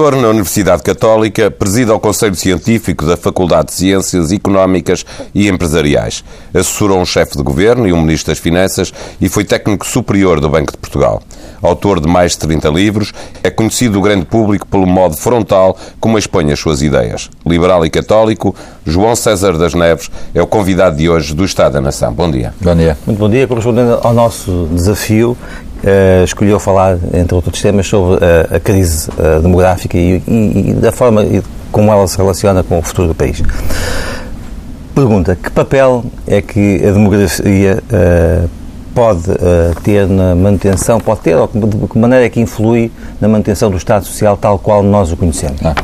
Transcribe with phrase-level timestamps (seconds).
[0.00, 5.04] professor na Universidade Católica, preside ao Conselho Científico da Faculdade de Ciências Económicas
[5.34, 6.24] e Empresariais.
[6.54, 10.48] Assessorou um chefe de governo e um ministro das Finanças e foi técnico superior do
[10.48, 11.22] Banco de Portugal.
[11.60, 16.16] Autor de mais de 30 livros, é conhecido do grande público pelo modo frontal como
[16.16, 17.28] expõe as suas ideias.
[17.44, 18.56] Liberal e católico,
[18.86, 22.14] João César das Neves é o convidado de hoje do Estado da Nação.
[22.14, 22.54] Bom dia.
[22.58, 22.96] Bom dia.
[23.04, 23.46] Muito bom dia.
[23.46, 25.36] Correspondendo ao nosso desafio,
[25.84, 30.72] uh, escolheu falar, entre outros temas, sobre uh, a crise uh, demográfica e, e, e,
[30.74, 31.24] da forma
[31.70, 33.42] como ela se relaciona com o futuro do país.
[34.94, 37.82] Pergunta: que papel é que a demografia
[38.94, 39.22] pode
[39.84, 43.76] ter na manutenção, pode ter, ou de que maneira é que influi na manutenção do
[43.76, 45.60] Estado Social tal qual nós o conhecemos?
[45.64, 45.74] Ah.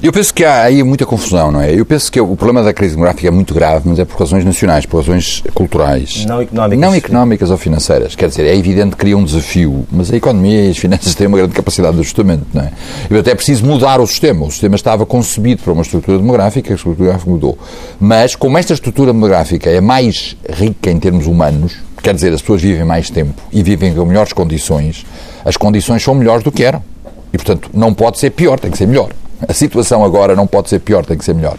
[0.00, 1.74] Eu penso que há aí muita confusão, não é?
[1.74, 4.44] Eu penso que o problema da crise demográfica é muito grave, mas é por razões
[4.44, 6.24] nacionais, por razões culturais.
[6.24, 6.80] Não económicas.
[6.80, 8.14] Não económicas ou financeiras.
[8.14, 11.26] Quer dizer, é evidente que cria um desafio, mas a economia e as finanças têm
[11.26, 12.70] uma grande capacidade de ajustamento, não é?
[13.10, 14.46] Eu até preciso mudar o sistema.
[14.46, 17.58] O sistema estava concebido para uma estrutura demográfica, a estrutura demográfica mudou.
[17.98, 22.62] Mas, como esta estrutura demográfica é mais rica em termos humanos, quer dizer, as pessoas
[22.62, 25.04] vivem mais tempo e vivem com melhores condições,
[25.44, 26.84] as condições são melhores do que eram.
[27.32, 29.08] E, portanto, não pode ser pior, tem que ser melhor.
[29.46, 31.56] A situação agora não pode ser pior, tem que ser melhor.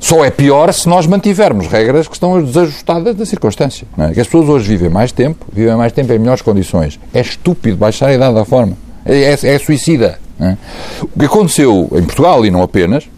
[0.00, 3.86] Só é pior se nós mantivermos regras que estão desajustadas da circunstância.
[3.96, 4.12] É?
[4.12, 7.00] Que as pessoas hoje vivem mais tempo, vivem mais tempo em melhores condições.
[7.12, 8.76] É estúpido baixar a idade da forma.
[9.04, 10.18] É, é, é suicida.
[10.38, 10.56] É?
[11.02, 13.08] O que aconteceu em Portugal, e não apenas,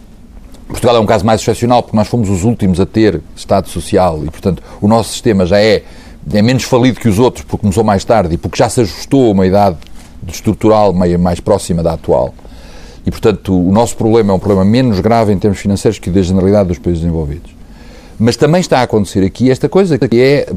[0.67, 4.21] Portugal é um caso mais excepcional porque nós fomos os últimos a ter Estado Social
[4.23, 5.83] e, portanto, o nosso sistema já é,
[6.33, 9.27] é menos falido que os outros porque começou mais tarde e porque já se ajustou
[9.27, 9.77] a uma idade
[10.27, 12.33] estrutural mais próxima da atual.
[13.07, 16.13] E, portanto, o nosso problema é um problema menos grave em termos financeiros que o
[16.13, 17.55] da generalidade dos países desenvolvidos.
[18.19, 20.49] Mas também está a acontecer aqui esta coisa que é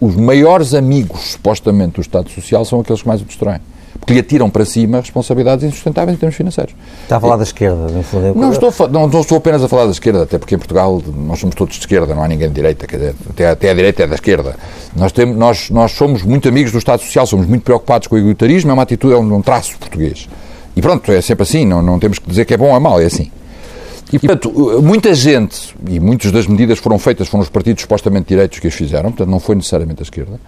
[0.00, 3.60] os maiores amigos, supostamente, do Estado Social são aqueles que mais o destroem.
[4.00, 6.74] Porque lhe atiram para cima responsabilidades insustentáveis em termos financeiros.
[7.04, 8.34] Está a falar da esquerda, no fundo.
[8.34, 11.38] Não estou, não, não estou apenas a falar da esquerda, até porque em Portugal nós
[11.38, 14.06] somos todos de esquerda, não há ninguém de direita, dizer, até, até a direita é
[14.08, 14.56] da esquerda.
[14.96, 18.18] Nós, temos, nós, nós somos muito amigos do Estado Social, somos muito preocupados com o
[18.18, 20.28] egoísmo, é uma atitude, é um, um traço português.
[20.76, 23.00] E pronto, é sempre assim, não, não temos que dizer que é bom ou mau,
[23.00, 23.30] é assim.
[24.12, 24.50] E, portanto,
[24.82, 28.74] muita gente, e muitas das medidas foram feitas, foram os partidos supostamente direitos que as
[28.74, 30.38] fizeram, portanto, não foi necessariamente a esquerda,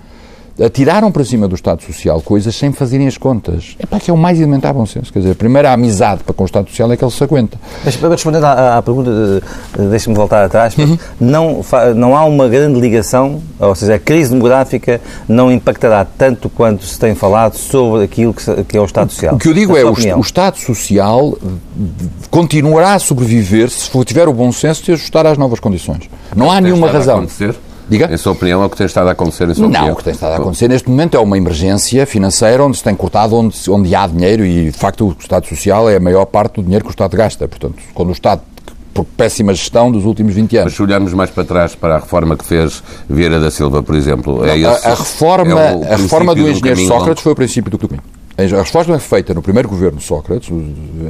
[0.63, 3.77] atiraram para cima do Estado Social coisas sem fazerem as contas.
[3.79, 5.13] É para que é o mais elementar bom senso.
[5.13, 7.59] Quer dizer, a primeira amizade para com o Estado Social é que ele se aguenta.
[7.85, 9.11] Mas para responder à, à pergunta,
[9.91, 10.99] deixe-me voltar atrás, uhum.
[11.21, 16.85] não, não há uma grande ligação, ou seja, a crise demográfica não impactará tanto quanto
[16.85, 19.35] se tem falado sobre aquilo que, que é o Estado Social.
[19.35, 21.37] O que eu digo é o, o Estado Social
[22.31, 26.09] continuará a sobreviver se tiver o bom senso de ajustar às novas condições.
[26.35, 27.19] Não há nenhuma razão.
[27.19, 27.55] Acontecer?
[27.89, 28.13] Diga?
[28.13, 29.93] Em sua opinião, é o que tem estado a acontecer em sua Não, opinião?
[29.93, 32.95] o que tem estado a acontecer neste momento é uma emergência financeira onde se tem
[32.95, 36.55] cortado, onde, onde há dinheiro e, de facto, o Estado Social é a maior parte
[36.55, 37.47] do dinheiro que o Estado gasta.
[37.47, 38.43] Portanto, quando o Estado
[38.97, 40.73] por péssima gestão dos últimos 20 anos.
[40.73, 43.95] Mas se olharmos mais para trás para a reforma que fez Vieira da Silva, por
[43.95, 47.33] exemplo, é Não, esse, a, a, reforma, é a reforma do engenheiro do Sócrates foi
[47.33, 48.03] o princípio do caminho.
[48.39, 50.51] A reforma feita no primeiro governo de Sócrates,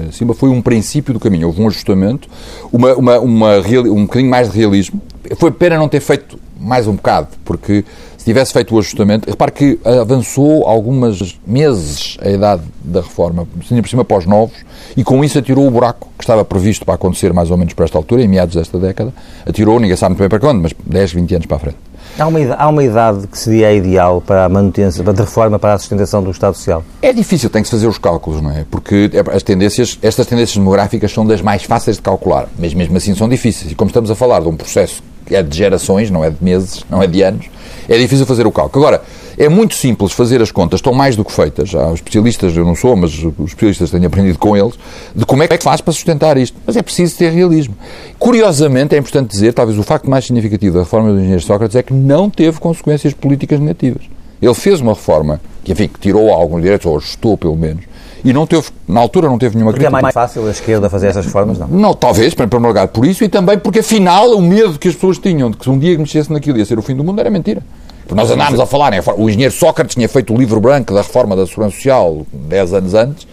[0.08, 1.46] acima, foi um princípio do caminho.
[1.46, 2.28] Houve um ajustamento,
[2.72, 5.00] uma, uma, uma, um bocadinho mais de realismo.
[5.36, 7.84] Foi pena não ter feito mais um bocado, porque
[8.16, 13.82] se tivesse feito o ajustamento, repare que avançou alguns meses a idade da reforma, ainda
[13.82, 14.56] por cima para os novos,
[14.96, 17.84] e com isso atirou o buraco que estava previsto para acontecer mais ou menos por
[17.84, 19.14] esta altura, em meados desta década,
[19.46, 21.76] atirou, ninguém sabe muito bem para quando, mas 10, 20 anos para a frente.
[22.18, 25.74] Há uma, há uma idade que seria ideal para a manutenção, para a reforma, para
[25.74, 26.82] a sustentação do Estado Social?
[27.02, 28.64] É difícil, tem que se fazer os cálculos, não é?
[28.70, 33.14] Porque as tendências, estas tendências demográficas são das mais fáceis de calcular, mas mesmo assim
[33.14, 33.70] são difíceis.
[33.70, 36.84] E como estamos a falar de um processo é de gerações, não é de meses,
[36.90, 37.46] não é de anos,
[37.88, 38.86] é difícil fazer o cálculo.
[38.86, 39.02] Agora,
[39.38, 41.74] é muito simples fazer as contas, estão mais do que feitas.
[41.74, 44.74] Há especialistas, eu não sou, mas os especialistas tenho aprendido com eles,
[45.14, 46.56] de como é que faz para sustentar isto.
[46.66, 47.74] Mas é preciso ter realismo.
[48.18, 51.82] Curiosamente, é importante dizer, talvez o facto mais significativo da reforma do engenheiro Sócrates é
[51.82, 54.02] que não teve consequências políticas negativas.
[54.40, 57.84] Ele fez uma reforma que, enfim, que tirou alguns direitos, ou ajustou pelo menos,
[58.26, 60.00] e não teve, na altura não teve nenhuma porque crítica.
[60.00, 61.68] Porque é mais fácil a esquerda fazer essas reformas, não?
[61.68, 64.94] Não, talvez, para primeiro lugar, por isso, e também porque afinal o medo que as
[64.94, 67.30] pessoas tinham de que um dia mexesse naquilo ia ser o fim do mundo era
[67.30, 67.62] mentira.
[68.02, 69.00] Porque nós andámos a falar, né?
[69.16, 72.94] o engenheiro Sócrates tinha feito o livro branco da reforma da Segurança Social 10 anos
[72.94, 73.28] antes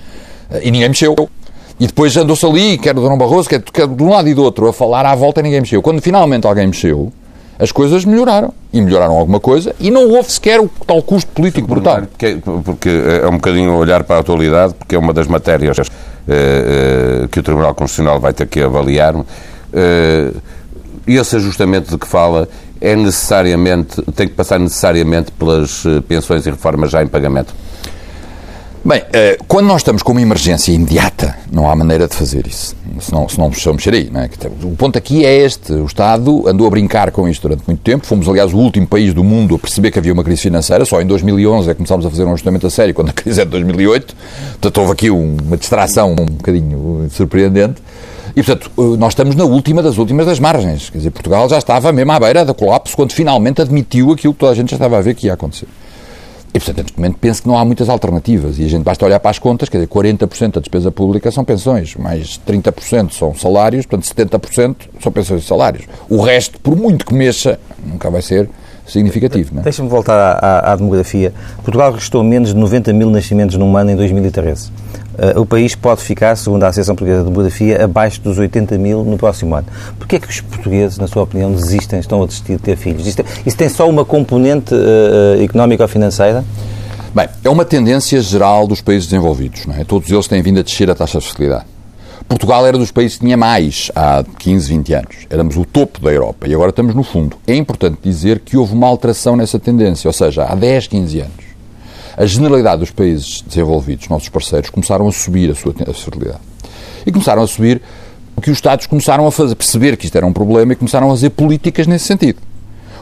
[0.51, 1.16] eh, e ninguém mexeu.
[1.80, 4.44] E depois andou-se ali, quer o Dom Barroso, quer, quer de um lado e do
[4.44, 5.81] outro, a falar à volta e ninguém mexeu.
[5.81, 7.12] Quando finalmente alguém mexeu,
[7.63, 8.54] as coisas melhoraram.
[8.74, 12.01] E melhoraram alguma coisa e não houve sequer o tal custo político brutal.
[12.01, 15.81] Porque, porque é um bocadinho olhar para a atualidade, porque é uma das matérias uh,
[15.81, 19.15] uh, que o Tribunal Constitucional vai ter que avaliar.
[19.15, 19.24] Uh,
[21.07, 22.50] esse ajustamento de que fala
[22.81, 27.54] é necessariamente, tem que passar necessariamente pelas pensões e reformas já em pagamento?
[28.85, 32.75] Bem, eh, quando nós estamos com uma emergência imediata, não há maneira de fazer isso.
[33.00, 34.09] Senão, senão precisamos mexer aí.
[34.12, 34.30] Não é?
[34.62, 35.71] O ponto aqui é este.
[35.71, 38.06] O Estado andou a brincar com isto durante muito tempo.
[38.06, 40.83] Fomos, aliás, o último país do mundo a perceber que havia uma crise financeira.
[40.83, 43.39] Só em 2011 é que começámos a fazer um ajustamento a sério, quando a crise
[43.39, 44.15] é de 2008.
[44.51, 47.81] Portanto, houve aqui uma distração um bocadinho surpreendente.
[48.36, 50.89] E, portanto, eh, nós estamos na última das últimas das margens.
[50.89, 54.39] Quer dizer, Portugal já estava mesmo à beira da colapso quando finalmente admitiu aquilo que
[54.39, 55.68] toda a gente já estava a ver que ia acontecer.
[56.53, 58.59] E, portanto, neste momento penso que não há muitas alternativas.
[58.59, 61.44] E a gente basta olhar para as contas, quer dizer, 40% da despesa pública são
[61.44, 65.85] pensões, mais 30% são salários, portanto, 70% são pensões e salários.
[66.07, 68.47] O resto, por muito que mexa, nunca vai ser
[68.85, 69.59] significativo.
[69.59, 69.62] É?
[69.62, 71.33] Deixa-me voltar à, à, demografia.
[71.63, 74.71] Portugal restou menos de 90 mil nascimentos num ano em 2013.
[75.13, 79.03] Uh, o país pode ficar, segundo a Associação Portuguesa de Demografia, abaixo dos 80 mil
[79.03, 79.68] no próximo ano.
[80.00, 83.06] Porquê é que os portugueses, na sua opinião, desistem, estão a desistir de ter filhos?
[83.06, 86.44] Isto, isso tem só uma componente uh, económica ou financeira?
[87.13, 89.68] Bem, é uma tendência geral dos países desenvolvidos.
[89.68, 89.83] Não é?
[89.83, 91.73] Todos eles têm vindo a descer a taxa de fertilidade.
[92.28, 95.16] Portugal era dos países que tinha mais há 15, 20 anos.
[95.30, 97.38] Éramos o topo da Europa e agora estamos no fundo.
[97.46, 101.54] É importante dizer que houve uma alteração nessa tendência, ou seja, há 10, 15 anos
[102.16, 106.42] a generalidade dos países desenvolvidos, nossos parceiros, começaram a subir a sua fertilidade.
[107.06, 107.81] E começaram a subir
[108.36, 111.12] porque os Estados começaram a fazer, perceber que isto era um problema e começaram a
[111.12, 112.40] fazer políticas nesse sentido.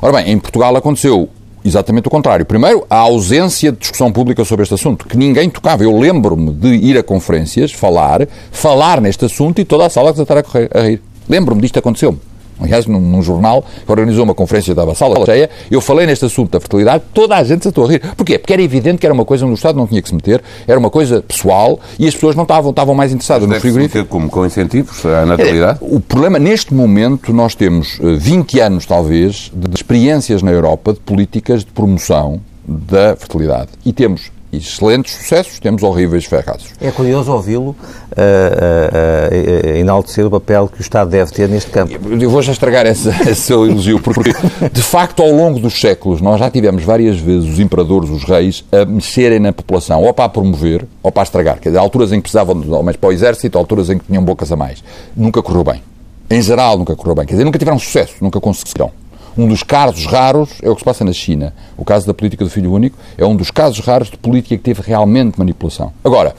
[0.01, 1.29] Ora bem, em Portugal aconteceu
[1.63, 2.45] exatamente o contrário.
[2.45, 5.83] Primeiro, a ausência de discussão pública sobre este assunto, que ninguém tocava.
[5.83, 10.19] Eu lembro-me de ir a conferências, falar, falar neste assunto e toda a sala que
[10.25, 11.01] correr, a rir.
[11.29, 12.30] Lembro-me disto aconteceu-me
[12.61, 16.25] aliás, num, num, jornal que organizou uma conferência, estava a sala cheia, eu falei neste
[16.25, 18.01] assunto da fertilidade, toda a gente se estou a rir.
[18.15, 18.37] Porquê?
[18.37, 20.41] Porque era evidente que era uma coisa onde o Estado não tinha que se meter,
[20.67, 24.07] era uma coisa pessoal e as pessoas não estavam, estavam mais interessadas no frigorífico.
[24.07, 25.79] como com incentivos à natalidade?
[25.81, 30.93] É, o problema, neste momento, nós temos 20 eh, anos, talvez, de experiências na Europa
[30.93, 33.69] de políticas de promoção da fertilidade.
[33.85, 36.71] E temos excelentes sucessos, temos horríveis fracassos.
[36.79, 37.75] É curioso ouvi-lo uh, uh,
[38.13, 41.93] uh, enaltecer o papel que o Estado deve ter neste campo.
[42.19, 44.33] Eu vou já estragar esse, esse seu elogio, porque,
[44.71, 48.63] de facto, ao longo dos séculos, nós já tivemos várias vezes os imperadores, os reis,
[48.71, 51.59] a mexerem na população, ou para a promover, ou para a estragar.
[51.59, 54.23] Quer dizer, alturas em que precisavam de homens para o exército, alturas em que tinham
[54.23, 54.83] bocas a mais.
[55.15, 55.81] Nunca correu bem.
[56.29, 57.25] Em geral, nunca correu bem.
[57.25, 58.91] Quer dizer, nunca tiveram sucesso, nunca conseguiram.
[59.37, 61.53] Um dos casos raros é o que se passa na China.
[61.77, 64.63] O caso da política do filho único é um dos casos raros de política que
[64.63, 65.93] teve realmente manipulação.
[66.03, 66.35] Agora,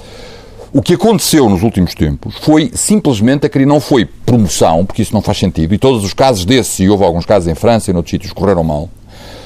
[0.72, 5.20] o que aconteceu nos últimos tempos foi simplesmente a não foi promoção, porque isso não
[5.20, 8.10] faz sentido, e todos os casos desses, e houve alguns casos em França e noutros
[8.10, 8.88] sítios, correram mal,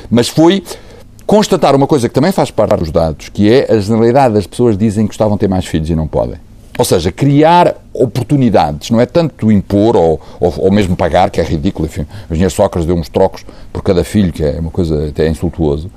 [0.09, 0.63] mas foi
[1.27, 4.79] constatar uma coisa que também faz parte dos dados, que é a generalidade das pessoas
[4.79, 6.46] dizem que gostavam de ter mais filhos e não podem.
[6.79, 11.45] Ou seja, criar oportunidades, não é tanto impor ou, ou, ou mesmo pagar, que é
[11.45, 12.07] ridículo, enfim.
[12.29, 15.91] O engenheiro Sócrates deu uns trocos por cada filho, que é uma coisa até insultuoso.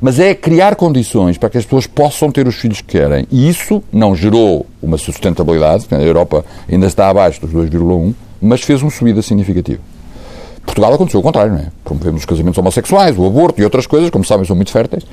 [0.00, 3.26] Mas é criar condições para que as pessoas possam ter os filhos que querem.
[3.30, 8.82] E isso não gerou uma sustentabilidade, a Europa ainda está abaixo dos 2,1, mas fez
[8.82, 9.80] uma subida significativa.
[10.66, 11.66] Portugal aconteceu o contrário, não é?
[11.84, 15.04] Promovemos os casamentos homossexuais, o aborto e outras coisas, como sabem, são muito férteis,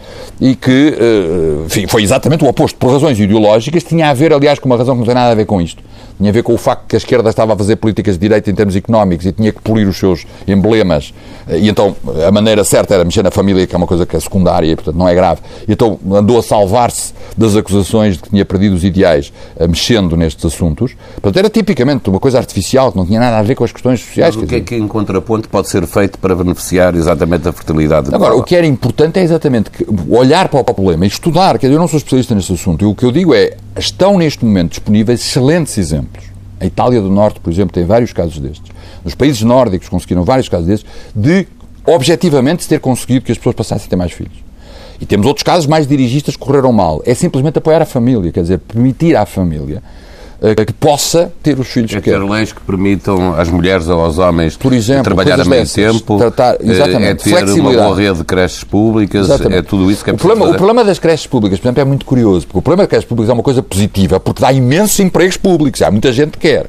[0.42, 2.77] e que, eh, enfim, foi exatamente o oposto.
[2.77, 5.36] Por razões ideológicas, tinha a ver, aliás, com uma razão que não tem nada a
[5.36, 5.82] ver com isto.
[6.17, 8.50] Tinha a ver com o facto que a esquerda estava a fazer políticas de direita
[8.50, 11.13] em termos económicos e tinha que polir os seus emblemas.
[11.50, 14.20] E então a maneira certa era mexer na família, que é uma coisa que é
[14.20, 15.41] secundária e, portanto, não é grave.
[15.67, 20.15] E então andou a salvar-se das acusações de que tinha perdido os ideais eh, mexendo
[20.15, 20.96] nestes assuntos.
[21.15, 24.00] Portanto, era tipicamente uma coisa artificial, que não tinha nada a ver com as questões
[24.00, 24.36] sociais.
[24.36, 28.13] Mas o que é que, em contraponto, pode ser feito para beneficiar exatamente a fertilidade?
[28.13, 29.72] Agora, o que era importante é exatamente
[30.10, 31.58] olhar para o problema e estudar.
[31.58, 32.84] Quer dizer, eu não sou especialista neste assunto.
[32.84, 36.24] E o que eu digo é, estão neste momento disponíveis excelentes exemplos.
[36.60, 38.72] A Itália do Norte, por exemplo, tem vários casos destes.
[39.03, 41.48] Os países nórdicos conseguiram vários casos destes de,
[41.86, 44.44] objetivamente, ter conseguido que as pessoas passassem a ter mais filhos.
[45.01, 47.01] E temos outros casos mais dirigistas que correram mal.
[47.06, 49.84] É simplesmente apoiar a família, quer dizer, permitir à família
[50.66, 54.18] que possa ter os filhos é que ter leis que permitam às mulheres ou aos
[54.18, 58.18] homens Por exemplo, trabalhar a meio tempo, tratar, eh, exatamente, é ter uma boa rede
[58.18, 59.60] de creches públicas, exatamente.
[59.60, 60.56] é tudo isso que é o problema, fazer.
[60.56, 63.08] o problema das creches públicas, por exemplo, é muito curioso, porque o problema das creches
[63.08, 66.66] públicas é uma coisa positiva, porque dá imensos empregos públicos, há muita gente que quer.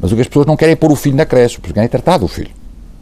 [0.00, 1.88] Mas o que as pessoas não querem é pôr o filho na creche, porque querem
[1.88, 2.50] tratar do filho.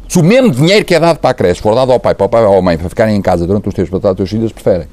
[0.07, 2.27] Se o mesmo dinheiro que é dado para a creche for dado ao pai, para
[2.27, 4.29] o pai ou à mãe, para ficarem em casa durante os tempos para tratar dos
[4.29, 4.87] seus filhos, eles preferem.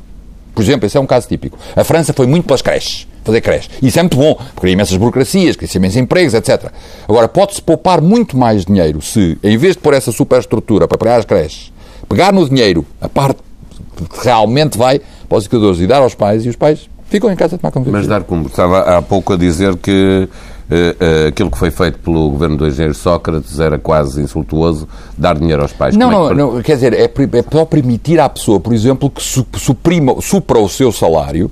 [0.53, 1.57] Por exemplo, esse é um caso típico.
[1.75, 3.69] A França foi muito pelas creches, fazer creche.
[3.81, 6.71] Isso é muito bom, porque cria imensas burocracias, cria imensos empregos, etc.
[7.07, 11.19] Agora, pode-se poupar muito mais dinheiro se, em vez de pôr essa superestrutura para pagar
[11.19, 11.71] as creches,
[12.07, 13.39] pegar no dinheiro a parte
[13.95, 17.35] que realmente vai para os educadores e dar aos pais, e os pais ficam em
[17.35, 17.89] casa a tomar conta.
[17.89, 20.27] Mas dar como estava há pouco a dizer que
[21.27, 25.73] aquilo que foi feito pelo governo do engenheiro Sócrates era quase insultuoso dar dinheiro aos
[25.73, 25.95] pais.
[25.95, 29.21] Não, é não, não, quer dizer, é, é para permitir à pessoa, por exemplo, que
[29.57, 31.49] suprima, supra o seu salário,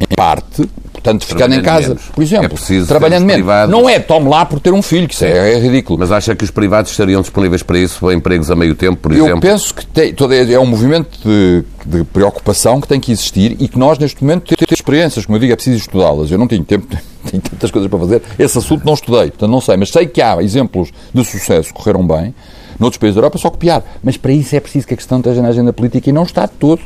[0.00, 2.02] em parte, Portanto, ficando em casa, menos.
[2.14, 3.34] por exemplo, É trabalhando menos.
[3.36, 3.70] privados.
[3.74, 5.98] Não é tome lá por ter um filho, que isso é, é ridículo.
[5.98, 9.24] Mas acha que os privados estariam disponíveis para isso, empregos a meio tempo, por Eu
[9.24, 9.40] exemplo?
[9.40, 13.66] penso que tem, todo, é um movimento de, de preocupação que tem que existir e
[13.66, 16.30] que nós, neste momento, temos experiências, como eu digo, é preciso estudá-las.
[16.30, 16.86] Eu não tenho tempo,
[17.30, 18.22] tenho tantas coisas para fazer.
[18.38, 21.74] Esse assunto não estudei, portanto não sei, mas sei que há exemplos de sucesso que
[21.74, 22.34] correram bem
[22.78, 23.82] noutros países da Europa, só copiar.
[24.02, 26.46] Mas para isso é preciso que a questão esteja na agenda política e não está
[26.46, 26.80] de todo.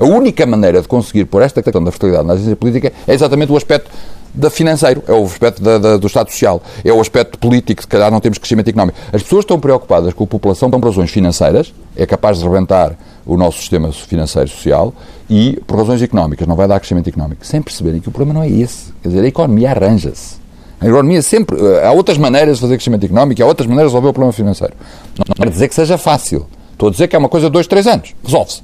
[0.00, 3.50] A única maneira de conseguir pôr esta questão da fertilidade na agenda política é exatamente
[3.52, 3.90] o aspecto
[4.32, 7.88] da financeiro, é o aspecto da- da- do Estado Social, é o aspecto político, se
[7.88, 8.96] calhar não temos crescimento económico.
[9.12, 13.36] As pessoas estão preocupadas com a população por razões financeiras, é capaz de rebentar o
[13.36, 14.94] nosso sistema financeiro social,
[15.28, 18.42] e por razões económicas, não vai dar crescimento económico, sem perceberem que o problema não
[18.44, 18.92] é esse.
[19.02, 20.36] Quer dizer, a economia arranja-se.
[20.80, 21.56] A economia sempre.
[21.60, 24.32] eh, Há outras maneiras de fazer crescimento económico, há outras maneiras de resolver o problema
[24.32, 24.74] financeiro.
[25.18, 26.46] Não não quer dizer que seja fácil.
[26.72, 28.14] Estou a dizer que é uma coisa de dois, três anos.
[28.24, 28.62] Resolve-se.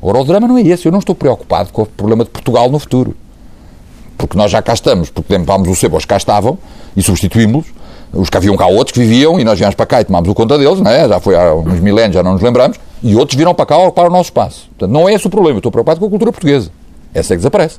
[0.00, 0.86] Agora, o drama não é esse.
[0.86, 3.14] Eu não estou preocupado com o problema de Portugal no futuro.
[4.16, 5.34] Porque nós já cá estamos, porque
[5.74, 6.56] sebo, os cá estavam
[6.96, 7.66] e substituímos.
[8.12, 10.34] Os que haviam cá outros que viviam e nós viemos para cá e tomámos o
[10.34, 11.08] conta deles, não é?
[11.08, 14.06] já foi há uns milénios, já não nos lembramos, e outros viram para cá ocupar
[14.06, 14.68] o nosso espaço.
[14.76, 15.56] Portanto, não é esse o problema.
[15.56, 16.70] Eu estou preocupado com a cultura portuguesa.
[17.14, 17.78] Essa é que desaparece.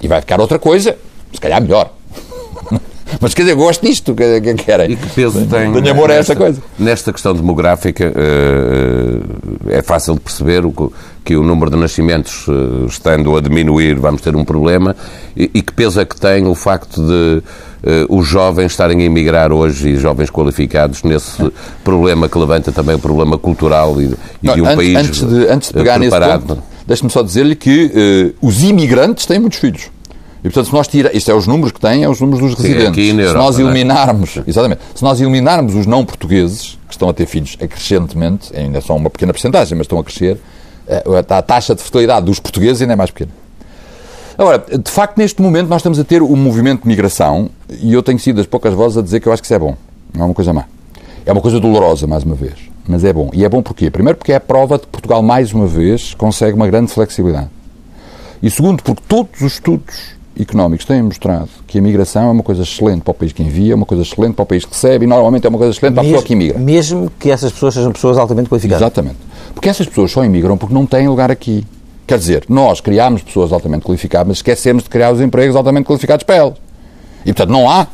[0.00, 0.96] E vai ficar outra coisa,
[1.32, 1.90] se calhar melhor.
[3.20, 4.90] Mas quer dizer, eu gosto disto, que, que querem.
[4.92, 5.72] E que peso tem.
[5.72, 6.62] Tenho amor a essa nesta- coisa.
[6.78, 10.62] Nesta questão demográfica, eh, é fácil de perceber
[11.24, 14.96] que, o número de nascimentos, eh, estando a diminuir, vamos ter um problema.
[15.36, 17.42] E, que peso é que tem o facto de eh,
[18.08, 21.52] os jovens estarem a emigrar hoje e jovens qualificados nesse
[21.84, 24.06] problema que levanta também o problema cultural e,
[24.42, 26.46] e de um Não, antes, país antes de, antes de eh, pegar nesse preparado?
[26.46, 29.90] ponto, deixe-me só dizer-lhe que eh, os imigrantes têm muitos filhos.
[30.40, 32.54] E, portanto, se nós tira, isto é os números que têm, é os números dos
[32.54, 32.88] residentes.
[32.88, 33.70] aqui na se Europa, nós não é?
[33.70, 38.80] eliminarmos, exatamente, se nós eliminarmos os não portugueses, que estão a ter filhos acrescentemente, ainda
[38.80, 40.38] são uma pequena porcentagem, mas estão a crescer,
[40.86, 43.30] eh, a taxa de fertilidade dos portugueses ainda é mais pequena.
[44.38, 48.02] Agora, de facto, neste momento nós estamos a ter um movimento de migração e eu
[48.02, 49.76] tenho sido das poucas vozes a dizer que eu acho que isso é bom.
[50.14, 50.64] Não é uma coisa má.
[51.24, 52.54] É uma coisa dolorosa, mais uma vez.
[52.86, 53.30] Mas é bom.
[53.32, 53.90] E é bom porquê?
[53.90, 57.48] Primeiro porque é a prova de que Portugal, mais uma vez, consegue uma grande flexibilidade.
[58.42, 62.62] E segundo, porque todos os estudos económicos têm mostrado que a migração é uma coisa
[62.62, 65.08] excelente para o país que envia, uma coisa excelente para o país que recebe e
[65.08, 66.58] normalmente é uma coisa excelente para a pessoa que imigra.
[66.58, 68.82] mesmo que essas pessoas sejam pessoas altamente qualificadas.
[68.82, 69.16] Exatamente.
[69.54, 71.66] Porque essas pessoas só imigram porque não têm lugar aqui.
[72.06, 76.22] Quer dizer, nós criámos pessoas altamente qualificadas, mas esquecemos de criar os empregos altamente qualificados
[76.22, 76.65] para elas.
[77.26, 77.86] E, portanto, não há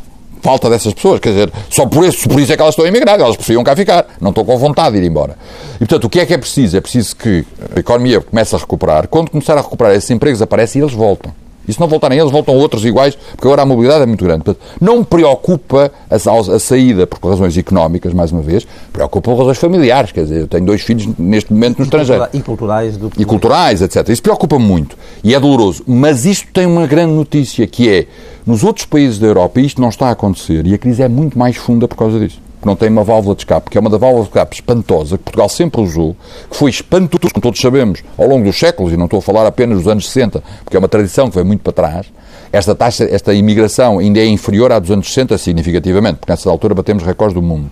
[0.42, 1.18] falta dessas pessoas.
[1.20, 3.18] Quer dizer, só por isso, por isso é que elas estão a emigrar.
[3.18, 4.06] Elas preferiam cá ficar.
[4.20, 5.36] Não estão com vontade de ir embora.
[5.76, 6.76] E, portanto, o que é que é preciso?
[6.76, 9.08] É preciso que a economia comece a recuperar.
[9.08, 11.32] Quando começar a recuperar, esses empregos aparecem e eles voltam.
[11.66, 14.44] E se não voltarem eles, voltam outros iguais, porque agora a mobilidade é muito grande.
[14.44, 19.38] Portanto, não me preocupa a, a saída por razões económicas, mais uma vez, preocupa por
[19.38, 20.12] razões familiares.
[20.12, 23.82] Quer dizer, eu tenho dois filhos neste momento no estrangeiro E culturais do e culturais,
[23.82, 24.08] etc.
[24.08, 25.82] Isso preocupa-me muito e é doloroso.
[25.86, 28.06] Mas isto tem uma grande notícia que é,
[28.44, 31.38] nos outros países da Europa isto não está a acontecer e a crise é muito
[31.38, 32.41] mais funda por causa disso.
[32.62, 35.18] Porque não tem uma válvula de escape, que é uma da válvula de escape espantosa,
[35.18, 36.14] que Portugal sempre usou,
[36.48, 39.44] que foi espantoso, como todos sabemos, ao longo dos séculos, e não estou a falar
[39.48, 42.06] apenas dos anos 60, porque é uma tradição que vem muito para trás.
[42.52, 46.72] Esta taxa, esta imigração ainda é inferior à dos anos 60 significativamente, porque nessa altura
[46.72, 47.70] batemos recordes do mundo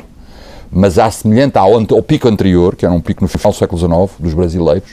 [0.72, 3.78] mas à semelhante ao, ao pico anterior, que era um pico no final do século
[3.78, 4.88] XIX, dos brasileiros,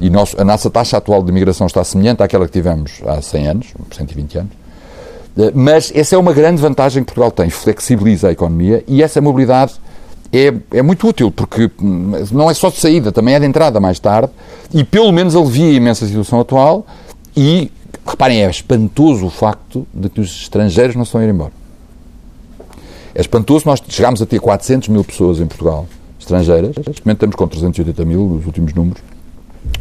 [0.00, 3.46] e nosso- a nossa taxa atual de imigração está semelhante àquela que tivemos há 100
[3.48, 4.50] anos, 120 anos,
[5.54, 9.74] mas essa é uma grande vantagem que Portugal tem, flexibiliza a economia e essa mobilidade
[10.32, 13.78] é, é muito útil, porque hum, não é só de saída, também é de entrada
[13.78, 14.32] mais tarde,
[14.72, 16.86] e pelo menos alivia a situação atual
[17.36, 17.70] e,
[18.06, 21.52] reparem, é espantoso o facto de que os estrangeiros não estão a ir embora.
[23.14, 25.86] É espantoso, nós chegámos a ter 400 mil pessoas em Portugal,
[26.18, 29.02] estrangeiras, neste momento estamos com 380 mil, nos últimos números,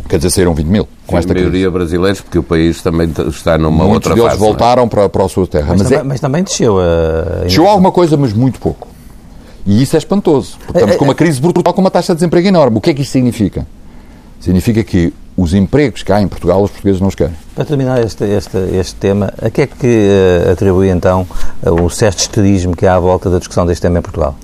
[0.09, 1.47] quer dizer, saíram 20 mil com a esta crise.
[1.47, 4.39] maioria brasileiros, porque o país também está numa Muitos outra deles fase.
[4.39, 4.49] não é?
[4.49, 7.43] voltaram para, para a sua terra, Mas, mas, também, é, mas também desceu a.
[7.43, 8.87] Desceu alguma coisa, mas muito pouco.
[9.65, 10.57] E isso é espantoso.
[10.65, 12.77] Porque estamos com uma crise brutal, com uma taxa de desemprego enorme.
[12.77, 13.65] O que é que isso significa?
[14.39, 17.33] Significa que os empregos que há em Portugal, os portugueses não os querem.
[17.55, 21.27] Para terminar este, este, este tema, a que é que eh, atribui então
[21.63, 24.35] eh, o certo esterismo que há à volta da discussão deste tema em Portugal?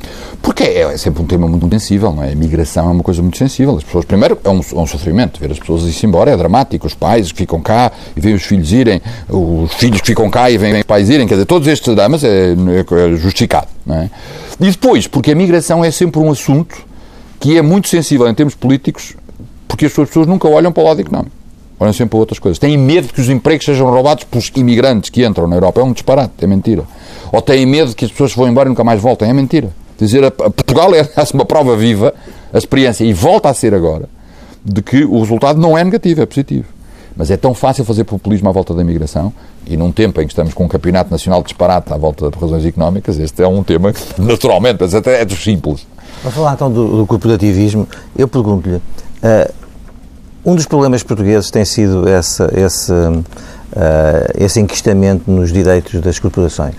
[0.42, 2.32] Porque é, é sempre um tema muito sensível, não é?
[2.32, 3.78] A migração é uma coisa muito sensível.
[3.78, 5.40] As pessoas, primeiro, é um, é um sofrimento.
[5.40, 6.88] Ver as pessoas ir-se embora é dramático.
[6.88, 10.50] Os pais que ficam cá e veem os filhos irem, os filhos que ficam cá
[10.50, 11.28] e veem os pais irem.
[11.28, 14.10] Quer dizer, todos estes dramas é, é justificado, não é?
[14.60, 16.76] E depois, porque a migração é sempre um assunto
[17.40, 19.16] que é muito sensível em termos políticos,
[19.78, 21.32] porque as pessoas nunca olham para o lado económico.
[21.80, 22.58] Olham sempre para outras coisas.
[22.58, 25.80] Têm medo que os empregos sejam roubados pelos imigrantes que entram na Europa.
[25.80, 26.84] É um disparate, é mentira.
[27.32, 29.30] Ou têm medo que as pessoas vão embora e nunca mais voltem.
[29.30, 29.70] É mentira.
[29.96, 32.12] Quer dizer, Portugal é uma prova viva,
[32.52, 34.10] a experiência, e volta a ser agora,
[34.66, 36.66] de que o resultado não é negativo, é positivo.
[37.16, 39.32] Mas é tão fácil fazer populismo à volta da imigração
[39.68, 42.66] e num tempo em que estamos com um campeonato nacional disparate à volta de razões
[42.66, 45.86] económicas, este é um tema que, naturalmente, mas até é dos simples.
[46.24, 47.88] Vamos falar então do, do corporativismo.
[48.18, 49.67] Eu pergunto-lhe, uh,
[50.48, 53.24] um dos problemas portugueses tem sido essa, esse, uh,
[54.40, 56.74] esse enquistamento nos direitos das corporações?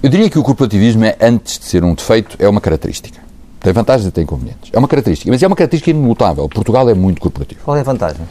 [0.00, 3.18] Eu diria que o corporativismo, é, antes de ser um defeito, é uma característica.
[3.58, 4.70] Tem vantagens e tem inconvenientes.
[4.72, 6.48] É uma característica, mas é uma característica inelutável.
[6.48, 7.60] Portugal é muito corporativo.
[7.64, 8.22] Qual é a vantagem?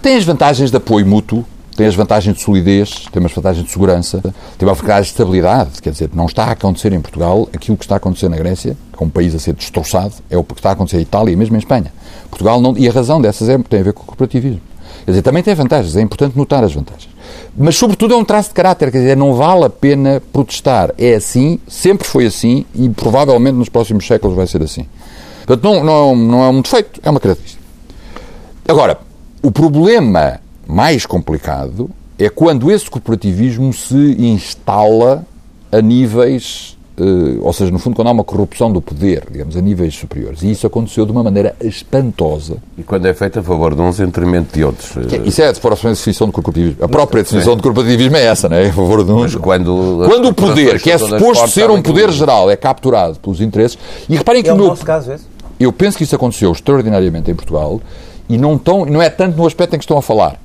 [0.00, 1.44] Tem as vantagens de apoio mútuo,
[1.80, 4.20] tem as vantagens de solidez, tem as vantagens de segurança,
[4.58, 5.80] tem uma vantagem de estabilidade.
[5.80, 8.76] Quer dizer, não está a acontecer em Portugal aquilo que está a acontecer na Grécia,
[8.94, 11.32] que é um país a ser destroçado, é o que está a acontecer em Itália
[11.32, 11.90] e mesmo em Espanha.
[12.28, 12.76] Portugal não.
[12.76, 14.60] E a razão dessas é, tem a ver com o corporativismo.
[15.06, 17.08] Quer dizer, também tem vantagens, é importante notar as vantagens.
[17.56, 20.92] Mas, sobretudo, é um traço de caráter, quer dizer, não vale a pena protestar.
[20.98, 24.86] É assim, sempre foi assim e provavelmente nos próximos séculos vai ser assim.
[25.46, 27.62] Portanto, não, não, não é um defeito, é uma característica.
[28.68, 28.98] Agora,
[29.42, 35.24] o problema mais complicado é quando esse corporativismo se instala
[35.72, 39.60] a níveis Uh, ou seja, no fundo, quando há uma corrupção do poder, digamos, a
[39.62, 40.42] níveis superiores.
[40.42, 42.58] E isso aconteceu de uma maneira espantosa.
[42.76, 44.94] E quando é feito a favor de uns em detrimento de outros.
[45.10, 46.84] É, isso é a definição de corporativismo.
[46.84, 48.68] A própria definição de corporativismo é essa, não é?
[48.68, 49.34] A favor de uns.
[49.34, 53.40] Mas quando, quando o poder, que é suposto ser um poder geral, é capturado pelos
[53.40, 53.78] interesses.
[54.06, 54.66] E reparem que é o meu.
[54.66, 55.24] nosso caso esse?
[55.58, 57.80] Eu penso que isso aconteceu extraordinariamente em Portugal
[58.28, 60.38] e não, tão, não é tanto no aspecto em que estão a falar,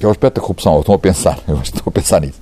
[0.00, 2.40] que é o aspecto da corrupção, estão a pensar, eu a pensar nisso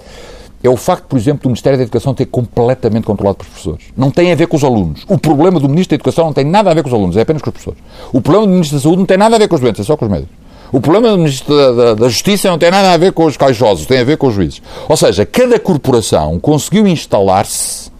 [0.62, 3.84] é o facto, por exemplo, do Ministério da Educação ter completamente controlado pelos professores.
[3.96, 5.04] Não tem a ver com os alunos.
[5.08, 7.20] O problema do Ministro da Educação não tem nada a ver com os alunos, é
[7.20, 7.80] apenas com os professores.
[8.12, 9.84] O problema do Ministro da Saúde não tem nada a ver com os doentes, é
[9.84, 10.34] só com os médicos.
[10.72, 13.36] O problema do Ministro da, da, da, Justiça não tem nada a ver com os
[13.36, 14.60] caixosos, tem a ver com os juízes.
[14.88, 17.90] Ou seja, cada corporação conseguiu instalar-se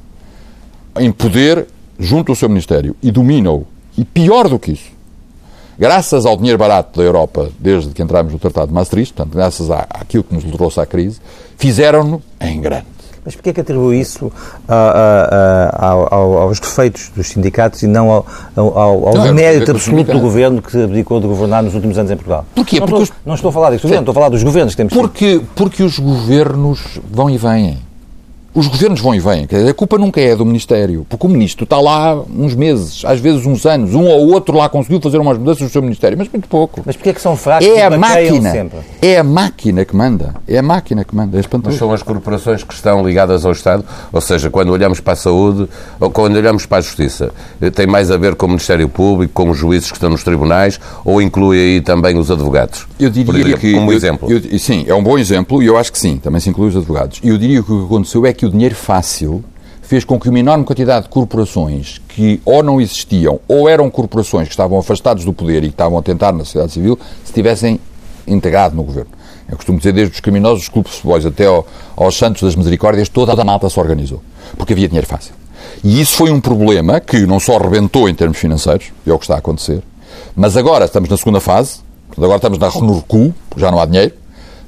[0.99, 1.67] em poder
[1.99, 3.67] junto ao seu Ministério e domina-o.
[3.97, 4.91] E pior do que isso,
[5.79, 9.71] graças ao dinheiro barato da Europa, desde que entramos no Tratado de Maastricht, portanto, graças
[9.71, 11.21] à, àquilo que nos trouxe à crise,
[11.57, 12.87] fizeram-no em grande.
[13.25, 14.33] Mas porquê é que atribui isso
[14.67, 20.11] a, a, a, aos defeitos dos sindicatos e não ao, ao, ao não, demérito absoluto
[20.13, 22.47] do governo que abdicou de governar nos últimos anos em Portugal?
[22.55, 22.81] Porquê?
[22.81, 23.27] Não, porque estou, os...
[23.27, 25.99] não estou a falar governo, estou a falar dos governos que temos porque, porque os
[25.99, 27.88] governos vão e vêm.
[28.59, 29.47] Os governos vão e vêm.
[29.47, 31.07] Quer dizer, a culpa nunca é do Ministério.
[31.09, 33.95] Porque o Ministro está lá uns meses, às vezes uns anos.
[33.95, 36.83] Um ou outro lá conseguiu fazer umas mudanças no seu Ministério, mas muito pouco.
[36.85, 38.79] Mas porquê é que são fracos é a máquina sempre?
[39.01, 40.35] É a máquina que manda.
[40.49, 41.39] É a máquina que manda.
[41.39, 43.85] É mas são as corporações que estão ligadas ao Estado?
[44.13, 45.69] Ou seja, quando olhamos para a saúde
[46.01, 49.33] ou quando olhamos para a Justiça, eh, tem mais a ver com o Ministério Público,
[49.35, 52.89] com os juízes que estão nos tribunais ou inclui aí também os advogados?
[52.99, 53.73] Eu diria exemplo, que...
[53.73, 54.33] Como eu, exemplo.
[54.33, 56.77] Eu, sim, é um bom exemplo e eu acho que sim, também se inclui os
[56.77, 57.21] advogados.
[57.23, 59.45] E eu diria que o que aconteceu é que o dinheiro fácil
[59.83, 64.49] fez com que uma enorme quantidade de corporações que ou não existiam ou eram corporações
[64.49, 67.81] que estavam afastados do poder e que estavam a tentar na sociedade civil se tivessem
[68.27, 69.11] integrado no governo.
[69.49, 72.55] Eu costumo dizer, desde os criminosos dos clubes de futebol até ao, aos santos das
[72.55, 74.23] misericórdias, toda a malta se organizou,
[74.59, 75.33] porque havia dinheiro fácil.
[75.83, 79.25] E isso foi um problema que não só rebentou em termos financeiros, é o que
[79.25, 79.83] está a acontecer,
[80.37, 81.81] mas agora estamos na segunda fase,
[82.15, 84.15] agora estamos no recuo, já não há dinheiro,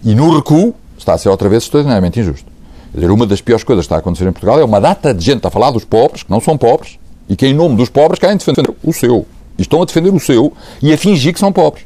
[0.02, 2.49] e no recuo está a ser outra vez extraordinariamente injusto.
[2.94, 5.24] Dizer, uma das piores coisas que está a acontecer em Portugal é uma data de
[5.24, 6.98] gente a falar dos pobres, que não são pobres,
[7.28, 9.26] e que em nome dos pobres querem defender o seu.
[9.56, 11.84] E estão a defender o seu e a fingir que são pobres.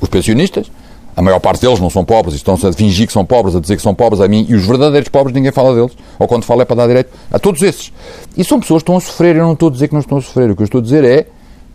[0.00, 0.70] Os pensionistas,
[1.16, 3.60] a maior parte deles não são pobres, e estão a fingir que são pobres, a
[3.60, 6.44] dizer que são pobres a mim, e os verdadeiros pobres ninguém fala deles, ou quando
[6.44, 7.92] fala é para dar direito a todos esses.
[8.36, 10.18] E são pessoas que estão a sofrer, eu não estou a dizer que não estão
[10.18, 11.26] a sofrer, o que eu estou a dizer é,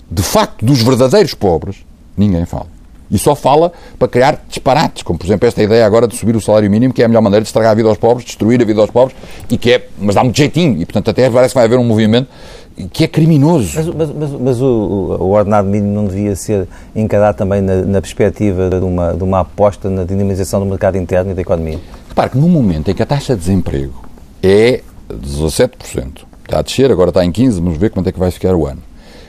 [0.10, 1.78] de facto, dos verdadeiros pobres,
[2.16, 2.77] ninguém fala.
[3.10, 6.42] E só fala para criar disparates, como por exemplo esta ideia agora de subir o
[6.42, 8.66] salário mínimo, que é a melhor maneira de estragar a vida aos pobres, destruir a
[8.66, 9.16] vida aos pobres,
[9.50, 11.86] e que é, mas dá muito jeitinho, e portanto até parece que vai haver um
[11.86, 12.28] movimento
[12.92, 13.72] que é criminoso.
[13.76, 14.66] Mas, mas, mas, mas o,
[15.20, 19.40] o, ordenado mínimo não devia ser encarado também na, na, perspectiva de uma, de uma
[19.40, 21.80] aposta na dinamização do mercado interno e da economia?
[22.08, 24.04] Repare que no momento em que a taxa de desemprego
[24.44, 28.30] é 17%, está a descer, agora está em 15%, vamos ver quanto é que vai
[28.30, 28.82] ficar o ano.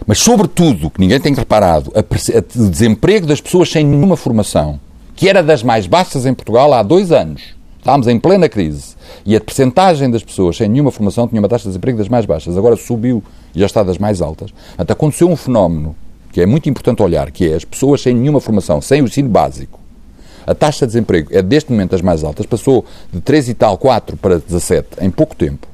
[0.09, 4.81] Mas, sobretudo, que ninguém tem reparado, o desemprego das pessoas sem nenhuma formação,
[5.15, 7.43] que era das mais baixas em Portugal há dois anos.
[7.79, 8.97] Estávamos em plena crise.
[9.27, 12.25] E a percentagem das pessoas sem nenhuma formação tinha uma taxa de desemprego das mais
[12.25, 12.57] baixas.
[12.57, 13.23] Agora subiu
[13.55, 14.51] e já está das mais altas.
[14.51, 15.95] Portanto, aconteceu um fenómeno
[16.33, 19.29] que é muito importante olhar, que é as pessoas sem nenhuma formação, sem o ensino
[19.29, 19.79] básico.
[20.47, 22.47] A taxa de desemprego é, deste momento, das mais altas.
[22.47, 25.67] Passou de 3 e tal, 4 para 17 em pouco tempo.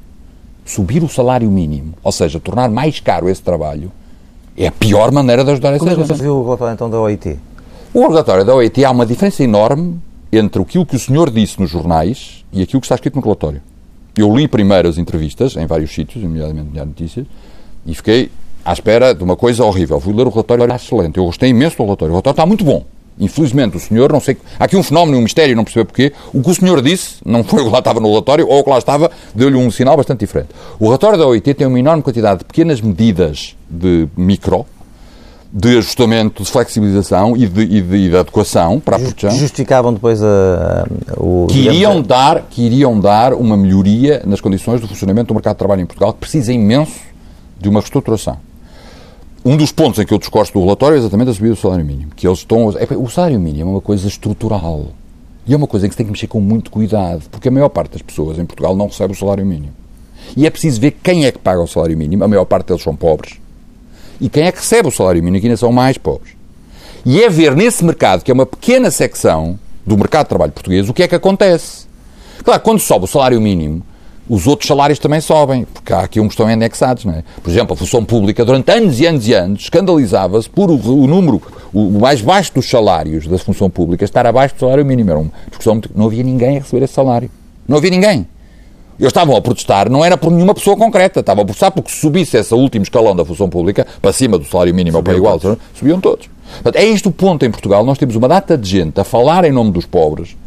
[0.65, 3.93] Subir o salário mínimo, ou seja, tornar mais caro esse trabalho,
[4.57, 5.95] é a pior maneira de ajudar essa gente.
[5.95, 7.37] Como é que viu o relatório então da OIT?
[7.93, 9.99] O relatório da OIT há uma diferença enorme
[10.31, 13.61] entre aquilo que o senhor disse nos jornais e aquilo que está escrito no relatório.
[14.17, 17.25] Eu li primeiro as entrevistas em vários sítios, nomeadamente Diário Notícias,
[17.85, 18.31] e fiquei
[18.63, 19.99] à espera de uma coisa horrível.
[19.99, 21.17] Fui ler o relatório, era excelente.
[21.17, 22.11] Eu gostei imenso do relatório.
[22.11, 22.85] O relatório está muito bom.
[23.17, 24.37] Infelizmente, o senhor, não sei.
[24.59, 26.11] Há aqui um fenómeno, um mistério, não percebeu porquê.
[26.33, 28.63] O que o senhor disse, não foi o que lá estava no relatório, ou o
[28.63, 30.49] que lá estava, deu-lhe um sinal bastante diferente.
[30.79, 34.65] O relatório da OIT tem uma enorme quantidade de pequenas medidas de micro,
[35.51, 39.31] de ajustamento, de flexibilização e de, e de, e de adequação para a produção.
[39.31, 41.47] Justificavam depois a, a, o.
[41.49, 45.59] Que iriam, dar, que iriam dar uma melhoria nas condições do funcionamento do mercado de
[45.59, 46.99] trabalho em Portugal, que precisa imenso
[47.57, 48.37] de uma reestruturação.
[49.47, 51.85] Um dos pontos em que eu discordo do relatório é exatamente a subida do salário
[51.85, 52.11] mínimo.
[52.15, 52.71] Que eles estão.
[52.71, 54.87] É, o salário mínimo é uma coisa estrutural.
[55.45, 57.51] E é uma coisa em que se tem que mexer com muito cuidado, porque a
[57.51, 59.71] maior parte das pessoas em Portugal não recebe o salário mínimo.
[60.35, 62.23] E é preciso ver quem é que paga o salário mínimo.
[62.23, 63.35] A maior parte deles são pobres.
[64.19, 66.33] E quem é que recebe o salário mínimo, que ainda são mais pobres.
[67.05, 70.89] E é ver nesse mercado, que é uma pequena secção do mercado de trabalho português,
[70.89, 71.85] o que é que acontece.
[72.43, 73.83] Claro, quando sobe o salário mínimo,
[74.27, 77.05] os outros salários também sobem, porque há aqui uns que estão indexados.
[77.05, 77.23] Não é?
[77.41, 81.07] Por exemplo, a função pública, durante anos e anos e anos, escandalizava-se por o, o,
[81.07, 81.41] número
[81.73, 85.09] o mais baixo dos salários da função pública estar abaixo do salário mínimo.
[85.09, 85.89] Era uma discussão muito...
[85.95, 87.29] Não havia ninguém a receber esse salário.
[87.67, 88.27] Não havia ninguém.
[88.97, 91.97] Eles estavam a protestar, não era por nenhuma pessoa concreta, estavam a protestar porque se
[91.97, 95.37] subisse esse último escalão da função pública, para cima do salário mínimo ou para igual,
[95.37, 95.57] todos.
[95.73, 96.29] subiam todos.
[96.63, 97.83] Portanto, é este o ponto em Portugal.
[97.83, 100.37] Nós temos uma data de gente a falar em nome dos pobres,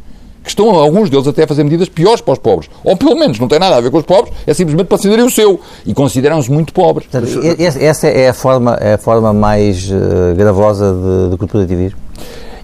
[0.48, 2.70] que estão, alguns deles, até a fazer medidas piores para os pobres.
[2.82, 5.24] Ou pelo menos não tem nada a ver com os pobres, é simplesmente para decidirem
[5.24, 5.61] o seu.
[5.87, 7.06] E consideram-se muito pobres.
[7.06, 11.98] Portanto, essa é a forma, é a forma mais uh, gravosa de, de corporativismo?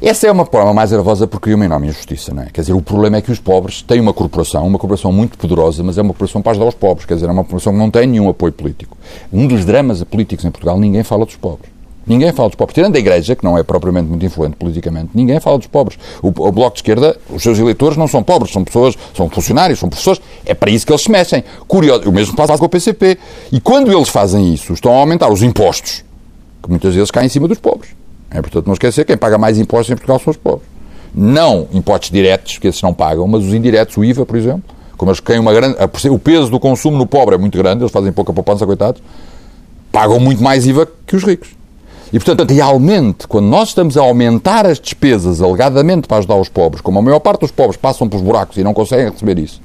[0.03, 2.47] Essa é uma forma mais gravosa porque cria uma enorme injustiça, não é?
[2.53, 5.83] Quer dizer, o problema é que os pobres têm uma corporação, uma corporação muito poderosa,
[5.83, 7.91] mas é uma corporação para ajudar os pobres, quer dizer, é uma corporação que não
[7.91, 8.99] tem nenhum apoio político.
[9.33, 11.74] Um dos dramas políticos em Portugal, ninguém fala dos pobres.
[12.07, 12.75] Ninguém fala dos pobres.
[12.75, 15.99] Tirando a Igreja, que não é propriamente muito influente politicamente, ninguém fala dos pobres.
[16.23, 19.79] O, o, Bloco de Esquerda, os seus eleitores não são pobres, são pessoas, são funcionários,
[19.79, 20.21] são professores.
[20.45, 21.43] É para isso que eles se mexem.
[21.67, 23.19] Curioso, o mesmo passa com o PCP.
[23.51, 26.05] E quando eles fazem isso, estão a aumentar os impostos,
[26.63, 27.91] que muitas vezes caem em cima dos pobres.
[28.31, 30.69] É, portanto, não esquecer, quem paga mais impostos em Portugal são os pobres.
[31.15, 34.65] Não impostos diretos, que esses não pagam, mas os indiretos, o IVA, por exemplo,
[34.97, 35.77] como eles têm uma grande.
[36.11, 39.01] O peso do consumo no pobre é muito grande, eles fazem pouca poupança, coitados,
[39.93, 41.51] pagam muito mais IVA que os ricos.
[42.13, 46.81] E, portanto, realmente, quando nós estamos a aumentar as despesas alegadamente para ajudar os pobres,
[46.81, 49.61] como a maior parte dos pobres passam pelos buracos e não conseguem receber isso,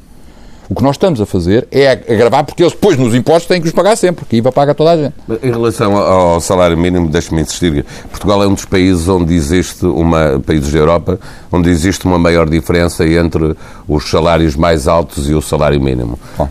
[0.69, 3.67] o que nós estamos a fazer é agravar, porque eles depois nos impostos têm que
[3.67, 5.15] os pagar sempre, porque IVA paga toda a gente.
[5.41, 10.39] Em relação ao salário mínimo, deixe-me insistir, Portugal é um dos países onde existe uma,
[10.45, 11.19] países da Europa,
[11.51, 13.55] onde existe uma maior diferença entre
[13.87, 16.19] os salários mais altos e o salário mínimo.
[16.37, 16.47] Uh,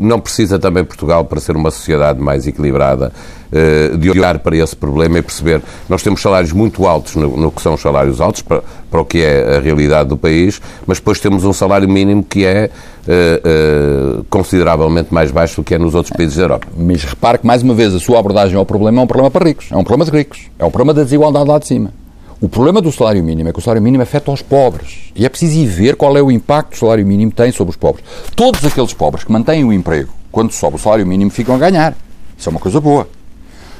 [0.00, 3.10] não precisa também Portugal, para ser uma sociedade mais equilibrada,
[3.98, 7.62] de olhar para esse problema e perceber nós temos salários muito altos no, no que
[7.62, 11.18] são os salários altos para, para, o que é a realidade do país, mas depois
[11.18, 12.70] temos um salário mínimo que é
[13.06, 16.66] uh, uh, consideravelmente mais baixo do que é nos outros países da Europa.
[16.76, 19.46] Mas repare que, mais uma vez, a sua abordagem ao problema é um problema para
[19.46, 21.92] ricos, é um problema de ricos, é um problema da desigualdade lá de cima.
[22.40, 25.10] O problema do salário mínimo é que o salário mínimo afeta os pobres.
[25.16, 27.70] E é preciso ir ver qual é o impacto que o salário mínimo tem sobre
[27.70, 28.04] os pobres.
[28.36, 31.96] Todos aqueles pobres que mantêm o emprego, quando sobe o salário mínimo, ficam a ganhar.
[32.36, 33.08] Isso é uma coisa boa.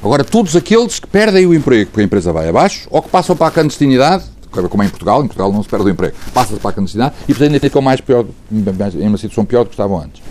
[0.03, 3.37] Agora, todos aqueles que perdem o emprego porque a empresa vai abaixo ou que passam
[3.37, 6.61] para a clandestinidade, como é em Portugal, em Portugal não se perde o emprego, passa-se
[6.61, 9.75] para a clandestinidade e, portanto, ainda ficam mais pior, em uma situação pior do que
[9.75, 10.23] estavam antes.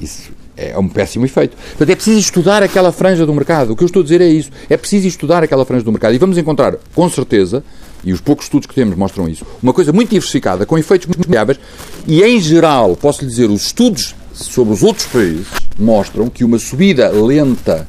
[0.00, 1.56] Isso é um péssimo efeito.
[1.56, 3.72] Portanto, é preciso estudar aquela franja do mercado.
[3.72, 4.50] O que eu estou a dizer é isso.
[4.68, 6.14] É preciso estudar aquela franja do mercado.
[6.14, 7.62] E vamos encontrar, com certeza,
[8.04, 11.26] e os poucos estudos que temos mostram isso, uma coisa muito diversificada, com efeitos muito
[11.26, 11.58] variáveis,
[12.06, 15.46] e em geral, posso lhe dizer, os estudos sobre os outros países
[15.78, 17.88] mostram que uma subida lenta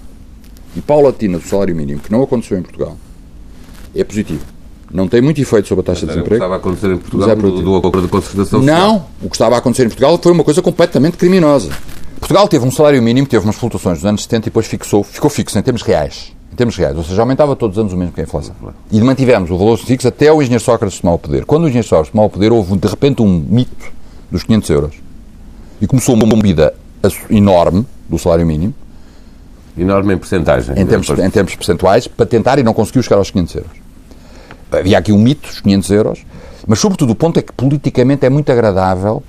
[0.80, 2.98] e paulatina do salário mínimo, que não aconteceu em Portugal,
[3.94, 4.46] é positivo.
[4.92, 6.28] Não tem muito efeito sobre a taxa de desemprego.
[6.28, 9.30] O que estava a acontecer em Portugal é do, do acordo de concertação Não, o
[9.30, 11.70] que estava a acontecer em Portugal foi uma coisa completamente criminosa.
[12.20, 15.30] Portugal teve um salário mínimo, teve umas flutuações nos anos 70 e depois fixou, ficou
[15.30, 16.34] fixo em termos reais.
[16.52, 18.56] Em termos reais, ou seja, aumentava todos os anos o mesmo que a inflação.
[18.92, 21.46] E mantivemos o valor fixo até o engenheiro Sócrates tomar o poder.
[21.46, 23.92] Quando o engenheiro Sócrates tomar o poder, houve de repente um mito
[24.32, 24.96] dos 500 euros.
[25.80, 26.74] E começou uma subida
[27.30, 28.74] enorme do salário mínimo,
[29.80, 30.78] Enorme em porcentagem.
[30.78, 33.72] Em termos, em termos percentuais, para tentar e não conseguiu chegar aos 500 euros.
[34.72, 36.26] Havia aqui um mito, os 500 euros,
[36.68, 39.24] mas sobretudo o ponto é que politicamente é muito agradável,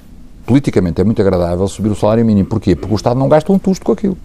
[0.45, 2.49] politicamente é muito agradável subir o salário mínimo.
[2.49, 2.75] Porquê?
[2.75, 4.19] Porque o Estado não gasta um tusto com aquilo.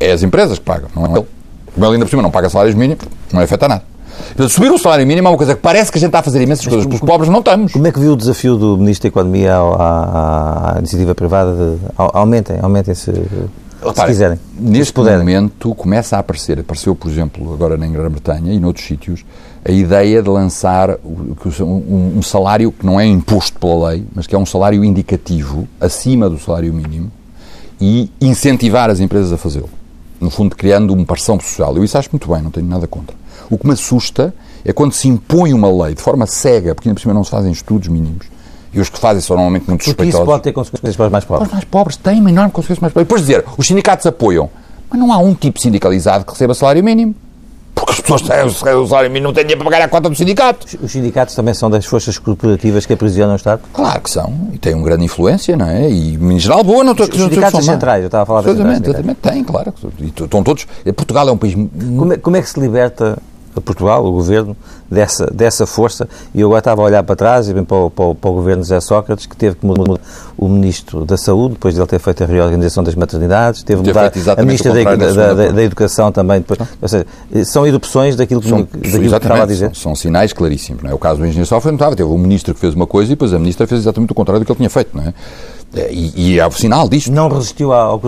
[0.00, 1.26] É as empresas que pagam, não é ele.
[1.74, 3.82] Como ele ainda por cima não paga salários mínimos, não afeta nada.
[4.28, 6.22] Portanto, subir o salário mínimo é uma coisa que parece que a gente está a
[6.22, 7.72] fazer imensas coisas, pelos pobres não estamos.
[7.72, 11.52] Como é que viu o desafio do Ministro da Economia à, à, à iniciativa privada
[11.52, 13.10] de aumentem, aumentem-se
[13.92, 14.38] se quiserem.
[14.58, 19.24] Neste momento começa a aparecer, apareceu, por exemplo, agora na Grã-Bretanha e noutros sítios,
[19.64, 24.38] a ideia de lançar um, salário que não é imposto pela lei, mas que é
[24.38, 27.10] um salário indicativo, acima do salário mínimo,
[27.80, 29.70] e incentivar as empresas a fazê-lo.
[30.20, 31.76] No fundo, criando uma pressão social.
[31.76, 33.16] Eu isso acho muito bem, não tenho nada contra.
[33.50, 36.96] O que me assusta é quando se impõe uma lei de forma cega, porque ainda
[36.96, 38.26] por cima não se fazem estudos mínimos,
[38.74, 40.20] e os que fazem são normalmente muito Porque suspeitosos.
[40.20, 41.48] isso pode ter consequências para os mais Para pobres.
[41.48, 43.06] os mais pobres tem uma enorme consequência mais pobres.
[43.06, 44.50] Depois dizer, os sindicatos apoiam,
[44.90, 47.14] mas não há um tipo sindicalizado que receba salário mínimo.
[47.74, 50.14] Porque as pessoas têm o salário mínimo, não têm dinheiro para pagar a cota do
[50.14, 50.64] sindicato.
[50.80, 53.62] Os sindicatos também são das forças corporativas que aprisionam o Estado?
[53.72, 55.90] Claro que são, e têm uma grande influência, não é?
[55.90, 58.42] E, em geral, boa, não estou a dizer que sindicatos centrais, eu estava a falar
[58.42, 59.74] das Exatamente, centrais exatamente, têm, claro.
[59.98, 60.66] E estão todos.
[60.94, 61.54] Portugal é um país.
[61.54, 63.18] Como é, como é que se liberta
[63.60, 64.56] Portugal, o governo,
[64.90, 66.08] dessa, dessa força?
[66.34, 68.30] E eu agora estava a olhar para trás, e bem para o, para, o, para
[68.30, 69.98] o governo José Sócrates, que teve que mudar
[70.36, 73.88] o ministro da Saúde, depois de ele ter feito a reorganização das maternidades, teve que
[73.88, 76.40] mudar a ministra da, da da, da- Educação também.
[76.40, 77.06] Depois, ou seja,
[77.44, 79.66] são erupções daquilo que, São, daquilo que estava a dizer.
[79.74, 80.82] São, são sinais claríssimos.
[80.82, 80.94] Não é?
[80.94, 83.32] O caso do engenheiro Sófra notava, teve um ministro que fez uma coisa e depois
[83.32, 84.90] a ministra fez exatamente o contrário do que ele tinha feito.
[84.96, 85.14] Não é?
[85.90, 87.10] E, e é o sinal disto.
[87.10, 88.00] Não resistiu às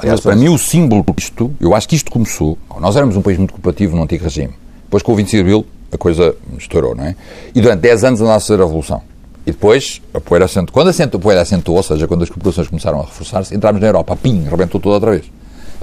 [0.00, 2.58] Aliás, para mim, o símbolo disto, eu acho que isto começou.
[2.80, 4.52] Nós éramos um país muito cooperativo no antigo regime.
[4.86, 7.14] Depois, com o 25 de Abril, a coisa estourou, não é?
[7.54, 9.02] E durante 10 anos andámos a revolução.
[9.46, 10.72] E depois, a poeira assentou.
[10.72, 14.16] Quando a poeira assentou, ou seja, quando as corporações começaram a reforçar-se, entramos na Europa.
[14.16, 15.24] Pim, rebentou tudo outra vez.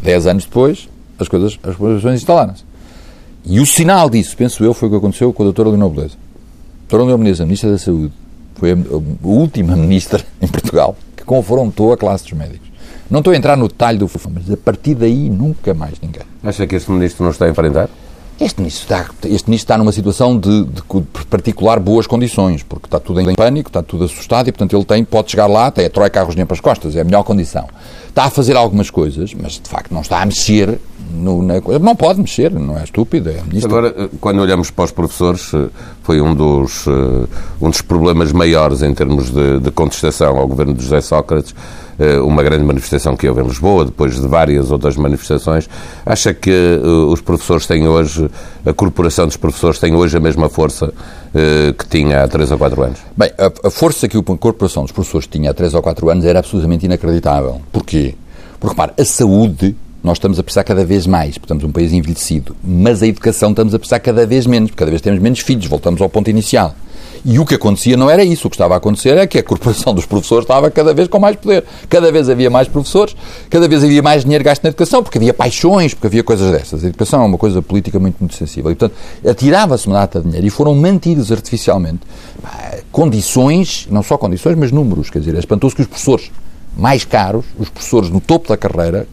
[0.01, 2.65] 10 anos depois, as coisas, as corporações instalaram-se.
[3.45, 6.15] E o sinal disso, penso eu, foi o que aconteceu com a doutora Leonor Beleza.
[6.15, 8.13] A doutora Leonor Beleza, Ministra da Saúde,
[8.55, 12.67] foi a, a última ministra em Portugal que confrontou a classe dos médicos.
[13.09, 16.23] Não estou a entrar no detalhe do FUFA, mas a partir daí nunca mais ninguém.
[16.43, 17.89] Acha que este ministro não está a enfrentar?
[18.43, 22.87] Este ministro está, este ministro está numa situação de, de co- particular boas condições, porque
[22.87, 25.85] está tudo em pânico, está tudo assustado e, portanto, ele tem, pode chegar lá, tem
[25.85, 27.65] a troika a rosnha para as costas, é a melhor condição.
[28.13, 30.77] Está a fazer algumas coisas, mas, de facto, não está a mexer
[31.11, 31.79] no, na coisa.
[31.79, 33.65] Não pode mexer, não é estúpido, é ministro.
[33.65, 35.67] Agora, eh, quando olhamos para os professores, eh,
[36.03, 37.27] foi um dos, eh,
[37.59, 41.55] um dos problemas maiores em termos de, de contestação ao governo de José Sócrates,
[42.23, 45.69] uma grande manifestação que houve em Lisboa, depois de várias outras manifestações.
[46.03, 46.51] Acha que
[47.07, 48.29] os professores têm hoje,
[48.65, 50.91] a corporação dos professores tem hoje a mesma força
[51.77, 52.99] que tinha há 3 ou 4 anos?
[53.17, 56.25] Bem, a, a força que a corporação dos professores tinha há 3 ou 4 anos
[56.25, 57.61] era absolutamente inacreditável.
[57.71, 58.15] Porquê?
[58.59, 61.93] Porque, repare, a saúde nós estamos a precisar cada vez mais, porque estamos um país
[61.93, 65.39] envelhecido, mas a educação estamos a precisar cada vez menos, porque cada vez temos menos
[65.39, 66.75] filhos, voltamos ao ponto inicial.
[67.25, 69.43] E o que acontecia não era isso, o que estava a acontecer é que a
[69.43, 71.63] corporação dos professores estava cada vez com mais poder.
[71.89, 73.15] Cada vez havia mais professores,
[73.49, 76.83] cada vez havia mais dinheiro gasto na educação, porque havia paixões, porque havia coisas dessas.
[76.83, 78.71] A educação é uma coisa política muito, muito sensível.
[78.71, 82.01] E, portanto, atirava-se uma data de dinheiro e foram mantidos artificialmente
[82.91, 85.09] condições, não só condições, mas números.
[85.09, 86.29] Quer dizer, é espantoso que os professores
[86.75, 89.07] mais caros, os professores no topo da carreira,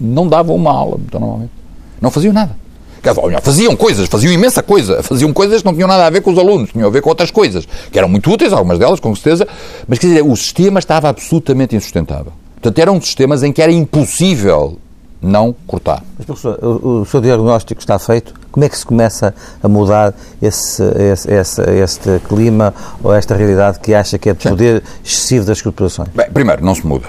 [0.00, 1.52] não davam uma aula, muito normalmente.
[2.00, 2.61] Não faziam nada.
[3.02, 6.10] Quer dizer, olha, Faziam coisas, faziam imensa coisa, faziam coisas que não tinham nada a
[6.10, 8.78] ver com os alunos, tinham a ver com outras coisas, que eram muito úteis, algumas
[8.78, 9.46] delas, com certeza,
[9.88, 12.32] mas quer dizer, o sistema estava absolutamente insustentável.
[12.54, 14.78] Portanto, eram sistemas em que era impossível
[15.20, 16.02] não cortar.
[16.16, 18.34] Mas, professor, o, o seu diagnóstico está feito.
[18.50, 23.78] Como é que se começa a mudar esse, esse, esse, este clima ou esta realidade
[23.78, 26.08] que acha que é de poder excessivo das corporações?
[26.14, 27.08] Bem, primeiro, não se muda.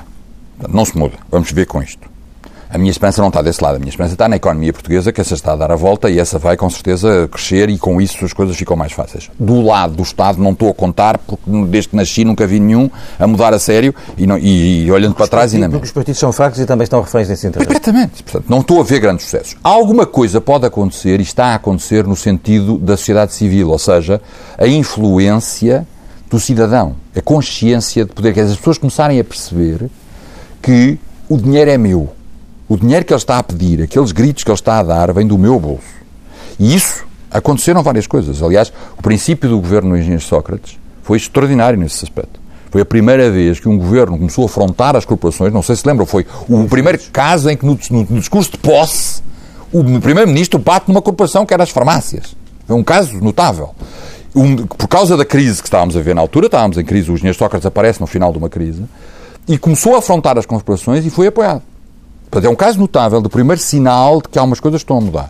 [0.69, 1.15] Não se muda.
[1.29, 2.12] Vamos ver com isto.
[2.73, 3.75] A minha esperança não está desse lado.
[3.75, 6.17] A minha esperança está na economia portuguesa, que essa está a dar a volta e
[6.19, 9.29] essa vai, com certeza, crescer e com isso as coisas ficam mais fáceis.
[9.39, 12.89] Do lado do Estado não estou a contar, porque desde que nasci nunca vi nenhum
[13.19, 15.89] a mudar a sério e, não- e- e olhando para trás ainda Porque menos.
[15.89, 17.67] os partidos são fracos e também estão reféns nesse interesse.
[17.67, 18.23] Perfeitamente.
[18.23, 19.55] Portanto, não estou a ver grandes sucessos.
[19.63, 24.19] Alguma coisa pode acontecer e está a acontecer no sentido da sociedade civil, ou seja,
[24.57, 25.85] a influência
[26.29, 28.33] do cidadão, a consciência de poder.
[28.33, 29.89] Quer dizer, as pessoas começarem a perceber
[30.61, 30.97] que
[31.29, 32.09] o dinheiro é meu.
[32.73, 35.27] O dinheiro que ele está a pedir, aqueles gritos que ele está a dar, vem
[35.27, 35.83] do meu bolso.
[36.59, 38.41] E isso aconteceram várias coisas.
[38.41, 42.39] Aliás, o princípio do governo do engenheiro Sócrates foi extraordinário nesse aspecto.
[42.71, 45.87] Foi a primeira vez que um governo começou a afrontar as corporações, não sei se
[45.87, 49.21] lembram, foi o primeiro caso em que no, no- no discurso de posse
[49.71, 52.35] o primeiro-ministro bate numa corporação que era as farmácias.
[52.65, 53.69] Foi um caso notável.
[54.35, 57.13] Um- por causa da crise que estávamos a ver na altura, estávamos em crise, o
[57.13, 58.83] engenheiro Sócrates aparece no final de uma crise,
[59.47, 61.61] e começou a afrontar as corporações e foi apoiado.
[62.33, 65.29] Portanto, é um caso notável do primeiro sinal de que algumas coisas estão a mudar.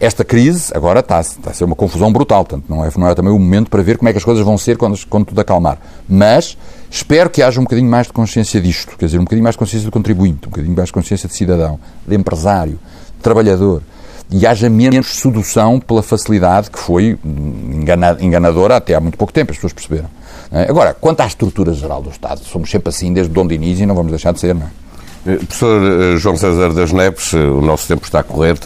[0.00, 3.14] Esta crise agora está, está a ser uma confusão brutal, portanto, não é, não é
[3.14, 5.40] também o momento para ver como é que as coisas vão ser quando, quando tudo
[5.40, 5.78] acalmar.
[6.08, 6.58] Mas
[6.90, 9.58] espero que haja um bocadinho mais de consciência disto, quer dizer, um bocadinho mais de
[9.60, 12.80] consciência do contribuinte, um bocadinho mais de consciência de cidadão, de empresário,
[13.16, 13.80] de trabalhador.
[14.28, 19.52] E haja menos sedução pela facilidade que foi engana- enganadora até há muito pouco tempo,
[19.52, 20.08] as pessoas perceberam.
[20.50, 20.62] é?
[20.68, 23.94] Agora, quanto à estrutura geral do Estado, somos sempre assim desde Dom Diniz e não
[23.94, 24.79] vamos deixar de ser, não é?
[25.26, 28.58] Eh, Professor eh, João César das Neves, eh, o nosso tempo está a correr,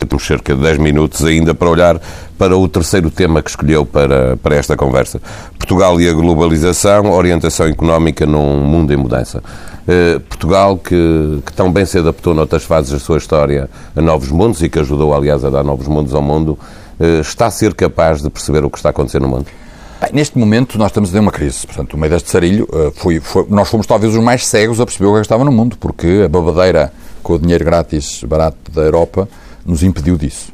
[0.00, 2.00] temos cerca de 10 minutos ainda para olhar
[2.36, 5.20] para o terceiro tema que escolheu para, para esta conversa.
[5.56, 9.40] Portugal e a globalização, orientação económica num mundo em mudança.
[10.28, 14.60] Portugal, que, que tão bem se adaptou noutras fases da sua história a novos mundos
[14.60, 16.58] e que ajudou, aliás, a dar novos mundos ao mundo,
[17.20, 19.46] está a ser capaz de perceber o que está a acontecer no mundo?
[20.00, 21.66] Bem, neste momento nós estamos em uma crise.
[21.66, 24.86] Portanto, o meio deste sarilho, uh, foi, foi, nós fomos talvez os mais cegos a
[24.86, 26.90] perceber o que é estava no mundo, porque a babadeira
[27.22, 29.28] com o dinheiro grátis barato da Europa
[29.64, 30.52] nos impediu disso.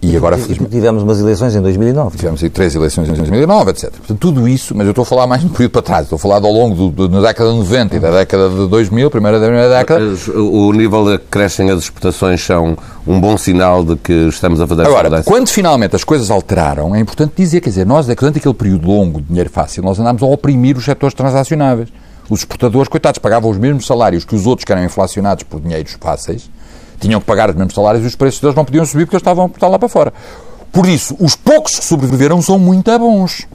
[0.00, 0.70] E, agora, felizmente...
[0.70, 2.16] Tivemos umas eleições em 2009.
[2.16, 3.90] Tivemos três eleições em 2009, etc.
[3.90, 6.02] Portanto, tudo isso, mas eu estou a falar mais no período para trás.
[6.04, 8.68] Estou a falar ao longo do, do, da década de 90 e da década de
[8.68, 10.04] 2000, primeira, primeira década.
[10.36, 14.66] O nível de que crescem as exportações são um bom sinal de que estamos a
[14.66, 18.38] fazer Agora, essa quando finalmente as coisas alteraram, é importante dizer, quer dizer, nós, durante
[18.38, 21.88] aquele período longo de dinheiro fácil, nós andámos a oprimir os setores transacionáveis.
[22.30, 25.96] Os exportadores, coitados, pagavam os mesmos salários que os outros que eram inflacionados por dinheiros
[25.98, 26.50] fáceis,
[26.98, 29.22] tinham que pagar os mesmos salários e os preços deles não podiam subir porque eles
[29.22, 30.12] estavam a lá para fora.
[30.72, 33.46] Por isso, os poucos que sobreviveram são muito bons.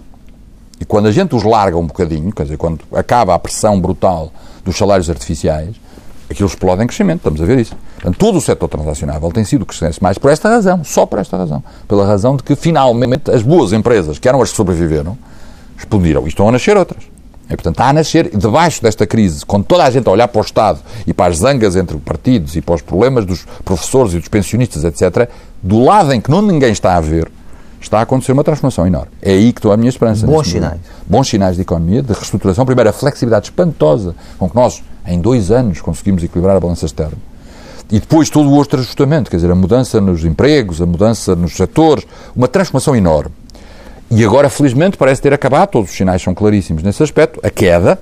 [0.80, 4.32] E quando a gente os larga um bocadinho, quer dizer, quando acaba a pressão brutal
[4.66, 5.76] dos salários artificiais,
[6.30, 7.76] aquilo explode em crescimento, estamos a ver isso.
[7.96, 11.38] Portanto, todo o setor transacionável tem sido crescente mais por esta razão, só por esta
[11.38, 11.64] razão.
[11.88, 15.18] Pela razão de que, finalmente, as boas empresas, que eram as que sobreviveram,
[15.78, 16.26] explodiram.
[16.26, 17.13] E estão a nascer outras.
[17.54, 20.42] E, portanto, está a nascer, debaixo desta crise, com toda a gente a olhar para
[20.42, 24.20] o Estado e para as zangas entre partidos e para os problemas dos professores e
[24.20, 25.30] dos pensionistas, etc.,
[25.62, 27.32] do lado em que não ninguém está a ver,
[27.80, 29.12] está a acontecer uma transformação enorme.
[29.22, 30.26] É aí que estou a minha esperança.
[30.26, 30.80] Bons sinais.
[31.08, 32.66] Bons sinais de economia, de reestruturação.
[32.66, 37.18] Primeiro, a flexibilidade espantosa com que nós, em dois anos, conseguimos equilibrar a balança externa.
[37.92, 41.54] E depois todo o outro ajustamento, quer dizer, a mudança nos empregos, a mudança nos
[41.54, 43.32] setores, uma transformação enorme.
[44.12, 48.00] E agora, felizmente, parece ter acabado, todos os sinais são claríssimos nesse aspecto, a queda,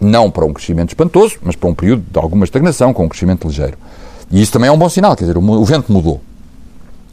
[0.00, 3.46] não para um crescimento espantoso, mas para um período de alguma estagnação, com um crescimento
[3.46, 3.78] ligeiro.
[4.30, 6.20] E isso também é um bom sinal, quer dizer, o vento mudou.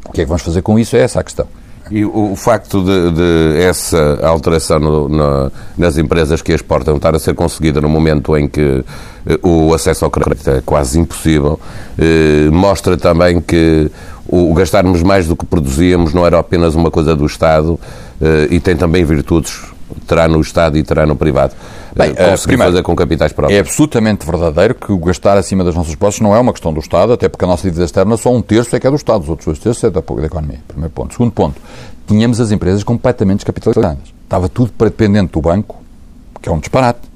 [0.06, 0.96] O que é que vamos fazer com isso?
[0.96, 1.48] É essa a questão.
[1.92, 7.20] E o, facto de, de essa alteração no, no, nas empresas que exportam estar a
[7.20, 8.84] ser conseguida no momento em que
[9.26, 11.60] eh, o acesso ao crédito é quase impossível,
[12.00, 13.92] eh, mostra também que
[14.26, 17.78] o gastarmos mais do que produzíamos não era apenas uma coisa do Estado
[18.22, 19.60] eh, e tem também virtudes,
[20.12, 21.54] terá no Estado e terá no privado.
[21.96, 23.58] Bem, uh, primeiro, fazer com capitais próprios.
[23.58, 26.82] É absolutamente verdadeiro que o gastar acima das nossas posses não é uma questão do
[26.82, 29.24] Estado, até porque a nossa dívida externa só um terço é que é do Estado,
[29.24, 30.60] os outros dois terços é da, da economia.
[30.68, 31.14] Primeiro ponto.
[31.14, 31.62] Segundo ponto,
[32.06, 34.14] tínhamos as empresas completamente descapitalizadas.
[34.24, 35.82] Estava tudo dependente do banco,
[36.42, 37.11] que é um disparate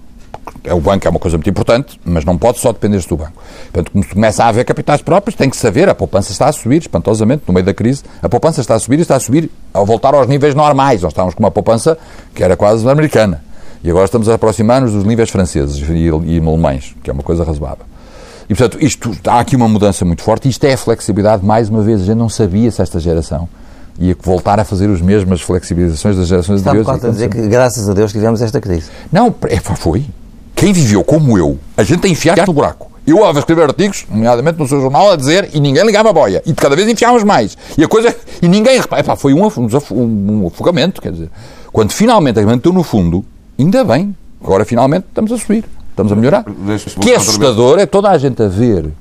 [0.63, 3.33] é, o banco é uma coisa muito importante, mas não pode só depender do banco.
[3.71, 6.81] Portanto, como começa a haver capitais próprios, tem que saber, a poupança está a subir
[6.81, 9.85] espantosamente no meio da crise, a poupança está a subir e está a subir ao
[9.85, 11.01] voltar aos níveis normais.
[11.01, 11.97] Nós estávamos com uma poupança
[12.33, 13.43] que era quase americana.
[13.83, 17.43] E agora estamos a aproximar-nos dos níveis franceses e, e alemães, que é uma coisa
[17.43, 17.85] razoável.
[18.49, 20.49] E, portanto, isto, há aqui uma mudança muito forte.
[20.49, 23.47] Isto é a flexibilidade, mais uma vez, a gente não sabia se esta geração
[23.99, 26.89] ia voltar a fazer as mesmas flexibilizações das gerações anteriores.
[26.89, 28.89] Está a dizer que, graças a Deus, tivemos esta crise.
[29.11, 30.05] Não, é, foi.
[30.55, 32.91] Quem viveu como eu, a gente tem enfiado no buraco.
[33.05, 36.41] Eu a escrever artigos, nomeadamente no seu jornal, a dizer e ninguém ligava a boia.
[36.43, 37.55] E de cada vez enfiávamos mais.
[37.77, 38.15] E a coisa.
[38.41, 38.77] E ninguém.
[38.79, 41.29] Epá, foi um, um, um afogamento, quer dizer.
[41.71, 43.23] Quando finalmente a gente no fundo,
[43.59, 44.15] ainda bem.
[44.43, 45.65] Agora finalmente estamos a subir.
[45.91, 46.45] Estamos a melhorar.
[46.47, 48.91] O que é assustador é toda a gente a ver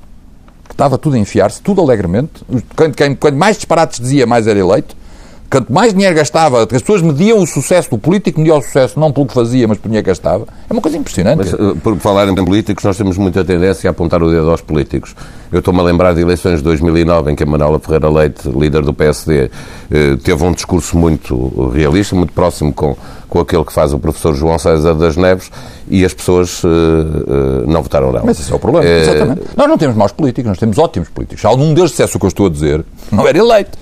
[0.67, 2.31] que estava tudo a enfiar-se, tudo alegremente.
[2.75, 4.95] Quando, quando mais disparates dizia, mais era eleito.
[5.49, 9.11] Quanto mais dinheiro gastava, as pessoas mediam o sucesso do político, mediam o sucesso não
[9.11, 10.45] pelo que fazia, mas pelo dinheiro que gastava.
[10.69, 11.37] É uma coisa impressionante.
[11.37, 14.61] Mas, eh, por falar em políticos, nós temos muita tendência a apontar o dedo aos
[14.61, 15.15] políticos.
[15.51, 18.81] Eu estou-me a lembrar de eleições de 2009, em que a Manuela Ferreira Leite, líder
[18.81, 19.51] do PSD,
[19.91, 22.97] eh, teve um discurso muito realista, muito próximo com,
[23.29, 25.51] com aquele que faz o professor João César das Neves,
[25.87, 26.67] e as pessoas uh,
[27.67, 28.25] não votaram não.
[28.25, 29.41] Mas esse é o problema, exatamente.
[29.55, 31.41] Nós não temos maus políticos, nós temos ótimos políticos.
[31.41, 33.77] Se algum deles dissesse o que eu estou a dizer, não era eleito.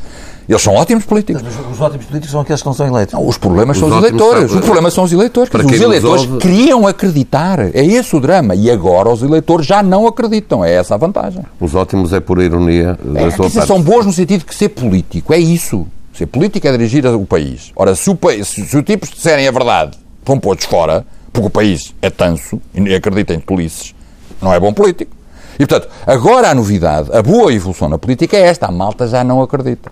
[0.48, 1.42] Eles são ótimos políticos.
[1.42, 3.14] Mas os ótimos políticos são aqueles que não são eleitos.
[3.14, 4.52] Não, os problemas os são os eleitores.
[4.52, 4.60] São...
[4.60, 5.50] Os problemas são os eleitores.
[5.50, 6.38] Para os eleitores ouve...
[6.40, 7.60] queriam acreditar.
[7.60, 8.56] É esse o drama.
[8.56, 10.64] E agora os eleitores já não acreditam.
[10.64, 11.44] É essa a vantagem.
[11.60, 13.68] Os ótimos é por ironia da é, sua parte.
[13.68, 15.88] São bons no sentido que ser político é isso.
[16.14, 17.72] Ser político é dirigir o país.
[17.76, 21.48] Ora, se o, país, se, se o tipos disserem a verdade, vão pôr-nos fora, porque
[21.48, 23.96] o país é tanso e acreditem em polices,
[24.40, 25.12] não é bom político.
[25.58, 28.68] E, portanto, agora a novidade, a boa evolução na política é esta.
[28.68, 29.92] A malta já não acredita.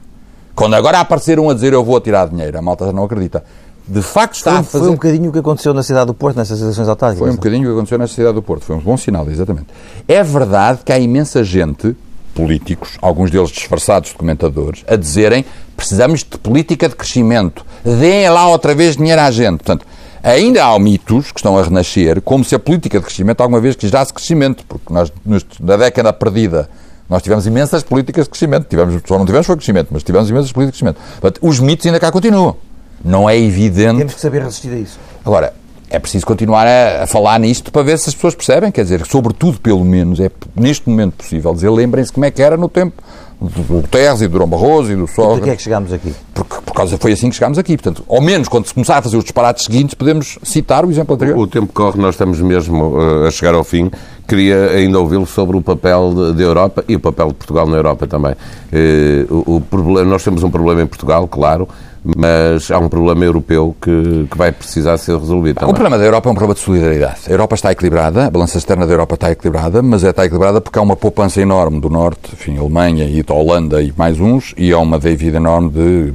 [0.56, 3.44] Quando agora aparecer um a dizer eu vou tirar dinheiro, a malta já não acredita.
[3.88, 4.84] De facto está foi, a fazer...
[4.86, 7.20] Foi um bocadinho o que aconteceu na cidade do Porto, nessas eleições autárquicas.
[7.20, 8.64] Foi um bocadinho o que aconteceu na cidade do Porto.
[8.64, 9.68] Foi um bom sinal, exatamente.
[10.08, 11.96] É verdade que há imensa gente,
[12.34, 15.44] políticos, alguns deles disfarçados de comentadores, a dizerem
[15.76, 17.66] precisamos de política de crescimento.
[17.84, 19.58] Deem lá outra vez dinheiro à gente.
[19.58, 19.86] Portanto,
[20.24, 23.76] ainda há mitos que estão a renascer, como se a política de crescimento alguma vez
[23.76, 25.12] quisesse crescimento, porque nós,
[25.60, 26.70] na década perdida
[27.12, 28.68] nós tivemos imensas políticas de crescimento.
[28.70, 31.20] Tivemos, só não tivemos foi crescimento, mas tivemos imensas políticas de crescimento.
[31.20, 32.56] Portanto, os mitos ainda cá continuam.
[33.04, 33.98] Não é evidente.
[33.98, 34.98] Temos que saber resistir a isso.
[35.26, 35.54] Agora,
[35.90, 38.72] é preciso continuar a, a, falar nisto para ver se as pessoas percebem.
[38.72, 42.56] Quer dizer, sobretudo, pelo menos, é neste momento possível dizer, lembrem-se como é que era
[42.56, 43.04] no tempo
[43.42, 45.38] do Guterres e do Durão Barroso e do Sol.
[45.38, 46.14] Por que é que chegámos aqui?
[46.34, 47.76] Porque, por causa, foi assim que chegámos aqui.
[47.76, 51.16] Portanto, ao menos quando se começar a fazer os disparates seguintes, podemos citar o exemplo
[51.16, 51.38] anterior.
[51.38, 53.92] O, o tempo corre, nós estamos mesmo uh, a chegar ao fim.
[54.32, 58.08] Queria ainda ouvi-lo sobre o papel da Europa e o papel de Portugal na Europa
[58.08, 58.32] também.
[58.32, 61.68] Uh, o, o problema, nós temos um problema em Portugal, claro,
[62.16, 65.72] mas há um problema europeu que, que vai precisar ser resolvido também.
[65.72, 67.20] O problema da Europa é um problema de solidariedade.
[67.28, 70.80] A Europa está equilibrada, a balança externa da Europa está equilibrada, mas está equilibrada porque
[70.80, 74.72] há uma poupança enorme do Norte, enfim, Alemanha e da Holanda e mais uns, e
[74.72, 76.14] há uma dívida enorme de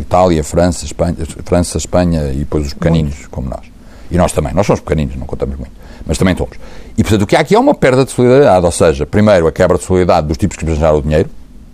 [0.00, 3.79] Itália, França, Espanha, França, Espanha e depois os pequeninos, como nós.
[4.10, 4.52] E nós também.
[4.52, 5.72] Nós somos pequeninos, não contamos muito.
[6.06, 6.56] Mas também somos.
[6.98, 8.64] E, portanto, o que há aqui é uma perda de solidariedade.
[8.64, 11.30] Ou seja, primeiro, a quebra de solidariedade dos tipos que arranjaram o dinheiro,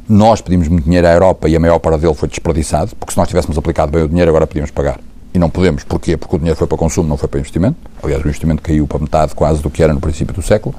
[0.09, 3.19] nós pedimos muito dinheiro à Europa e a maior parte dele foi desperdiçado, porque se
[3.19, 5.01] nós tivéssemos aplicado bem o dinheiro, agora podíamos pagar.
[5.35, 5.83] E não podemos.
[5.85, 6.17] Porquê?
[6.17, 7.77] Porque o dinheiro foi para consumo, não foi para investimento.
[8.03, 10.75] Aliás, o investimento caiu para metade quase do que era no princípio do século.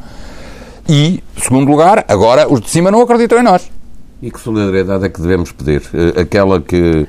[0.88, 3.70] E, segundo lugar, agora os de cima não acreditam em nós.
[4.22, 5.84] E que solidariedade é que devemos pedir?
[5.93, 7.05] Eh, aquela que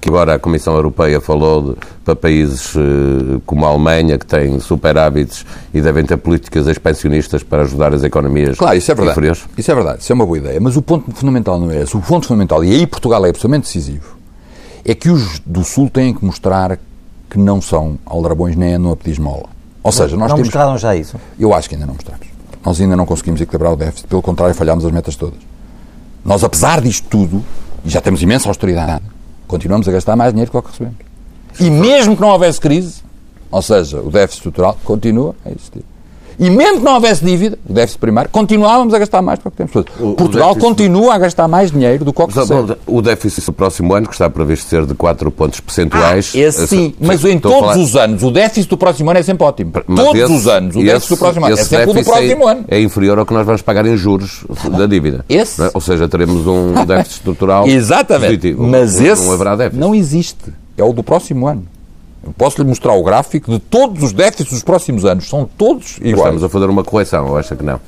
[0.00, 4.58] que agora a Comissão Europeia falou de, para países uh, como a Alemanha, que têm
[4.60, 9.12] superávites e devem ter políticas expansionistas para ajudar as economias Claro, isso é verdade.
[9.12, 9.44] inferiores.
[9.56, 10.60] Isso é verdade, isso é uma boa ideia.
[10.60, 11.96] Mas o ponto fundamental não é esse.
[11.96, 14.16] O ponto fundamental, e aí Portugal é absolutamente decisivo,
[14.84, 16.78] é que os do Sul têm que mostrar
[17.28, 19.46] que não são aldrabões nem andam a pedir esmola.
[19.82, 20.48] Ou seja, nós não temos...
[20.48, 21.16] mostraram já isso?
[21.38, 22.26] Eu acho que ainda não mostramos.
[22.64, 25.38] Nós ainda não conseguimos equilibrar o déficit, pelo contrário, falhámos as metas todas.
[26.24, 27.44] Nós, apesar disto tudo,
[27.84, 29.04] e já temos imensa austeridade,
[29.46, 30.96] continuamos a gastar mais dinheiro do que recebemos.
[31.58, 33.02] E mesmo que não houvesse crise,
[33.50, 35.84] ou seja, o déficit estrutural continua a existir.
[36.38, 39.56] E mesmo que não houvesse dívida, o déficit primário, continuávamos a gastar mais do que
[39.56, 39.72] temos.
[39.72, 42.76] Portugal déficit- continua a gastar mais dinheiro do que o que recebe.
[42.86, 46.32] O déficit do próximo ano, que está previsto ser de 4 pontos percentuais.
[46.34, 49.22] Ah, esse sim, mas em todos falar- os anos, o déficit do próximo ano é
[49.22, 49.72] sempre ótimo.
[49.86, 51.86] Mas todos esse- os anos, o esse- déficit do próximo ano é esse sempre o
[51.86, 52.64] do déficit próximo é, ano.
[52.68, 54.44] É inferior ao que nós vamos pagar em juros
[54.76, 55.24] da dívida.
[55.28, 55.70] Esse- é?
[55.72, 58.26] Ou seja, teremos um déficit estrutural Exatamente.
[58.36, 58.62] positivo.
[58.64, 59.80] Mas não, esse não haverá déficit.
[59.80, 60.52] não existe.
[60.76, 61.64] É o do próximo ano.
[62.26, 65.28] Eu posso lhe mostrar o gráfico de todos os déficits dos próximos anos.
[65.28, 66.18] São todos Mas iguais.
[66.18, 67.80] Estamos a fazer uma correção, eu acho que não.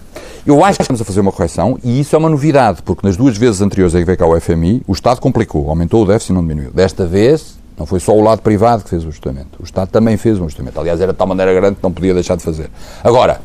[0.47, 3.17] Eu acho que estamos a fazer uma correção e isso é uma novidade, porque nas
[3.17, 6.31] duas vezes anteriores a que veio cá o FMI, o Estado complicou, aumentou o déficit
[6.31, 6.71] e não diminuiu.
[6.71, 9.59] Desta vez, não foi só o lado privado que fez o ajustamento.
[9.61, 10.81] O Estado também fez um ajustamento.
[10.81, 12.71] Aliás, era de tal maneira grande que não podia deixar de fazer.
[13.05, 13.41] Agora,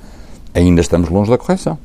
[0.53, 1.77] ainda estamos longe da correção.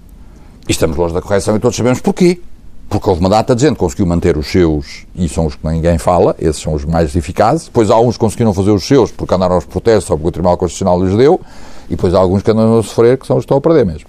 [0.69, 2.41] E estamos longe da correção e todos sabemos porquê.
[2.89, 5.67] Porque houve uma data de gente que conseguiu manter os seus, e são os que
[5.67, 7.67] ninguém fala, esses são os mais eficazes.
[7.67, 10.33] Depois há uns que conseguiram fazer os seus porque andaram aos protestos ou porque o
[10.33, 11.39] Tribunal Constitucional lhes deu.
[11.87, 13.85] E depois há alguns que andam a sofrer que são os que estão a perder
[13.85, 14.09] mesmo.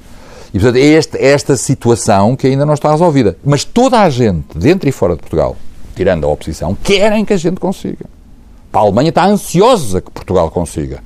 [0.53, 3.37] E, portanto, é este, é esta situação que ainda não está resolvida.
[3.43, 5.55] Mas toda a gente, dentro e fora de Portugal,
[5.95, 8.05] tirando a oposição, querem que a gente consiga.
[8.71, 11.03] A Alemanha está ansiosa que Portugal consiga.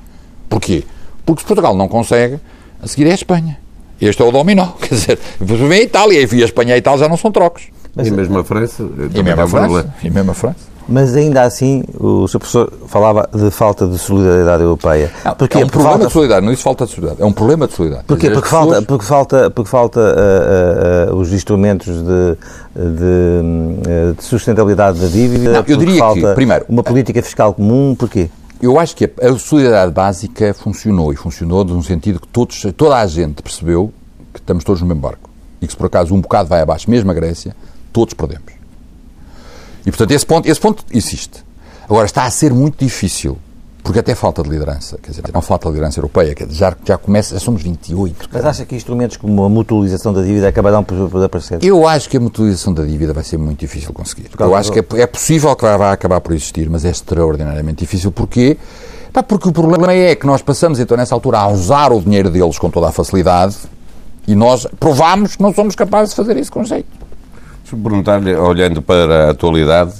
[0.48, 0.84] Porquê?
[1.26, 2.38] Porque se Portugal não consegue,
[2.80, 3.58] a seguir é a Espanha.
[4.00, 4.68] Este é o dominó.
[4.80, 7.30] Quer dizer, depois vem a Itália e a Espanha e a Itália já não são
[7.32, 7.64] trocos.
[7.96, 8.82] e mesmo a França.
[8.82, 9.46] E mesmo é a.
[9.46, 9.94] França.
[10.02, 10.74] E mesmo a França.
[10.86, 12.38] Mas ainda assim, o Sr.
[12.40, 15.10] Professor falava de falta de solidariedade europeia.
[15.38, 15.56] Porquê?
[15.56, 17.22] é um Porque problema falta- de solidariedade, não disse falta de solidariedade.
[17.22, 18.06] É um problema de solidariedade.
[18.06, 18.28] Porquê?
[18.30, 22.36] Porque as falta, pessoas- porque falta, porque falta ah, ah, ah, os instrumentos de,
[22.76, 25.44] de, de sustentabilidade da dívida.
[25.44, 27.94] Não, eu porque diria que, falta primeiro, uma política fiscal comum.
[27.98, 28.28] Porquê?
[28.64, 33.06] Eu acho que a solidariedade básica funcionou e funcionou num sentido que todos, toda a
[33.06, 33.92] gente percebeu
[34.32, 35.28] que estamos todos no mesmo barco
[35.60, 37.54] e que se por acaso um bocado vai abaixo, mesmo a Grécia,
[37.92, 38.54] todos perdemos.
[39.84, 41.44] E portanto esse ponto, esse ponto existe.
[41.84, 43.36] Agora está a ser muito difícil,
[43.84, 46.76] porque até falta de liderança, quer dizer, não falta de liderança europeia, quer dizer, já,
[46.86, 48.30] já começa, já somos 28.
[48.32, 51.62] Mas acha que instrumentos como a mutualização da dívida acabarão por, por aparecer?
[51.62, 54.30] Eu acho que a mutualização da dívida vai ser muito difícil conseguir.
[54.40, 58.10] Eu acho que é, é possível que vai acabar por existir, mas é extraordinariamente difícil.
[58.10, 58.56] Porquê?
[59.28, 62.58] Porque o problema é que nós passamos, então, nessa altura, a usar o dinheiro deles
[62.58, 63.54] com toda a facilidade
[64.26, 66.88] e nós provamos que não somos capazes de fazer isso com jeito.
[67.60, 69.92] Deixa-me perguntar-lhe, olhando para a atualidade,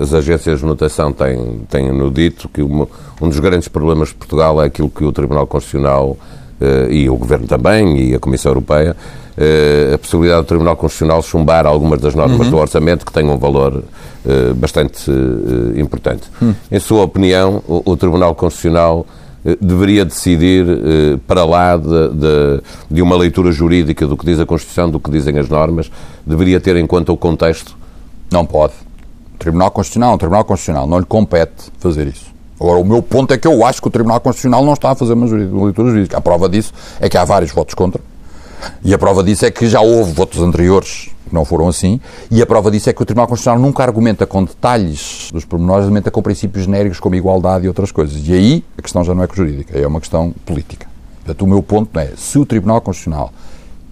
[0.00, 2.88] as agências de notação têm, têm no dito que uma-
[3.20, 6.16] um dos grandes problemas de Portugal é aquilo que o Tribunal Constitucional
[6.60, 8.96] eh, e o Governo também e a Comissão Europeia,
[9.36, 13.38] eh, a possibilidade do Tribunal Constitucional chumbar algumas das normas do orçamento que têm um
[13.38, 13.84] valor
[14.26, 16.24] eh, bastante eh, importante.
[16.70, 19.06] Em sua opinião, o, o Tribunal Constitucional
[19.44, 24.40] eh, deveria decidir eh, para lá de, de- de uma leitura jurídica do que diz
[24.40, 25.88] a Constituição, do que dizem as normas,
[26.26, 27.76] deveria ter em conta o contexto.
[28.32, 28.72] Não pode.
[29.38, 32.26] Tribunal Constitucional, o Tribunal Constitucional não lhe compete fazer isso.
[32.60, 34.94] Agora, o meu ponto é que eu acho que o Tribunal Constitucional não está a
[34.94, 35.26] fazer uma
[35.64, 36.18] leitura jurídica.
[36.18, 38.02] A prova disso é que há vários votos contra.
[38.84, 42.40] E a prova disso é que já houve votos anteriores que não foram assim, e
[42.40, 46.10] a prova disso é que o Tribunal Constitucional nunca argumenta com detalhes dos pormenores, argumenta
[46.10, 48.26] com princípios genéricos como igualdade e outras coisas.
[48.26, 50.86] E aí a questão já não é jurídica, é uma questão política.
[51.18, 53.32] Portanto, o meu ponto é, se o Tribunal Constitucional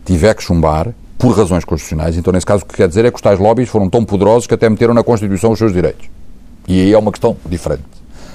[0.05, 3.17] tiver que chumbar, por razões constitucionais, então nesse caso o que quer dizer é que
[3.17, 6.07] os tais lobbies foram tão poderosos que até meteram na Constituição os seus direitos.
[6.69, 7.85] E aí é uma questão diferente.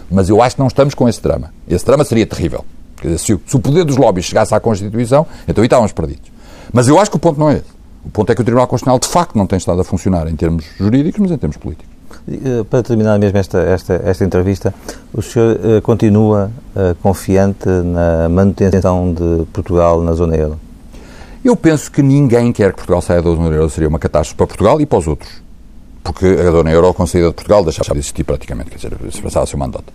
[0.10, 1.54] Mas eu acho que não estamos com esse drama.
[1.68, 2.66] Esse drama seria terrível.
[2.98, 6.32] Quer dizer, se o, poder dos lobbies chegasse à Constituição, então aí estávamos perdidos.
[6.72, 7.82] Mas eu acho que o ponto não é esse.
[8.06, 10.36] O ponto é que o Tribunal Constitucional de facto não tem estado a funcionar em
[10.36, 11.92] termos jurídicos, mas em termos políticos.
[12.28, 14.74] Eh, para terminar mesmo esta, esta, esta entrevista,
[15.14, 20.60] o senhor uh, continua uh, confiante na manutenção de Portugal na zona euro?
[21.44, 23.70] Eu penso que ninguém quer que Portugal saia da zona euro.
[23.70, 25.30] Seria uma catástrofe para Portugal e para os outros.
[26.04, 28.92] Porque a zona euro, com a saída de Portugal, deixava de existir praticamente, quer dizer,
[29.12, 29.86] se passava o seu mandato.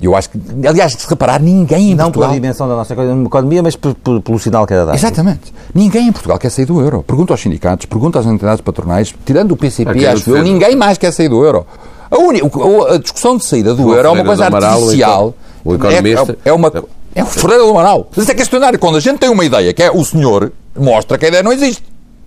[0.00, 2.30] Eu acho que, aliás, se reparar, ninguém em Não Portugal...
[2.30, 4.96] pela dimensão da nossa economia, mas por, por, pelo sinal que era dado.
[4.96, 5.52] Exatamente.
[5.72, 7.02] Ninguém em Portugal quer sair do euro.
[7.06, 11.12] Pergunta aos sindicatos, pergunta às entidades patronais, tirando o PCP, acho eu, ninguém mais quer
[11.12, 11.66] sair do euro.
[12.10, 15.34] A, a discussão de saída do O euro é uma coisa Amaral, artificial.
[15.64, 16.72] o economista- É, é uma...
[17.14, 18.08] É o Ferreira do Amaral.
[18.10, 18.78] Mas isso é questionário.
[18.78, 21.52] Quando a gente tem uma ideia, que é o senhor, mostra que a ideia não
[21.52, 21.82] existe.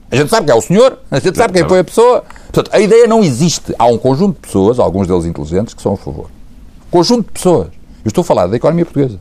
[0.09, 2.23] A gente sabe que é o senhor, a gente sabe quem foi a pessoa.
[2.51, 3.75] Portanto, a ideia não existe.
[3.77, 6.29] Há um conjunto de pessoas, alguns deles inteligentes, que são a favor.
[6.89, 7.67] Conjunto de pessoas.
[8.05, 9.19] Eu estou a falar da economia portuguesa.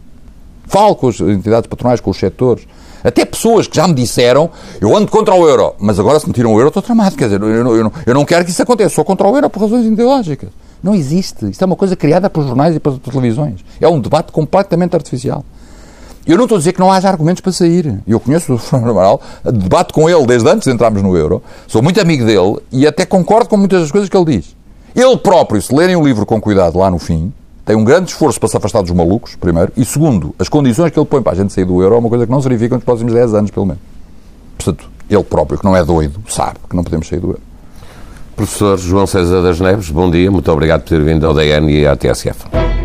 [0.68, 2.66] Falo com as entidades patronais, com os setores.
[3.02, 4.50] Até pessoas que já me disseram,
[4.80, 7.16] eu ando contra o euro, mas agora se me tiram o euro estou tramado.
[7.16, 8.94] Quer dizer, eu não, eu não- eu não quero que isso aconteça.
[8.94, 10.50] Sou contra o euro por razões ideológicas.
[10.82, 11.48] Não existe.
[11.50, 13.60] Isto é uma coisa criada pelos jornais e pelas televisões.
[13.80, 15.44] É um debate completamente artificial.
[16.26, 18.00] Eu não estou a dizer que não haja argumentos para sair.
[18.04, 21.80] Eu conheço o Fernando Amaral, debato com ele desde antes de entrarmos no euro, sou
[21.80, 24.56] muito amigo dele e até concordo com muitas das coisas que ele diz.
[24.94, 27.32] Ele próprio, se lerem o livro com cuidado lá no fim,
[27.64, 30.98] tem um grande esforço para se afastar dos malucos, primeiro, e segundo, as condições que
[30.98, 32.74] ele põe para a gente sair do euro é uma coisa que não se verifica
[32.74, 33.82] nos próximos 10 anos, pelo menos.
[34.56, 37.40] Portanto, ele próprio, que não é doido, sabe que não podemos sair do euro.
[38.34, 41.86] Professor João César das Neves, bom dia, muito obrigado por ter vindo ao DN e
[41.86, 42.75] à TSF.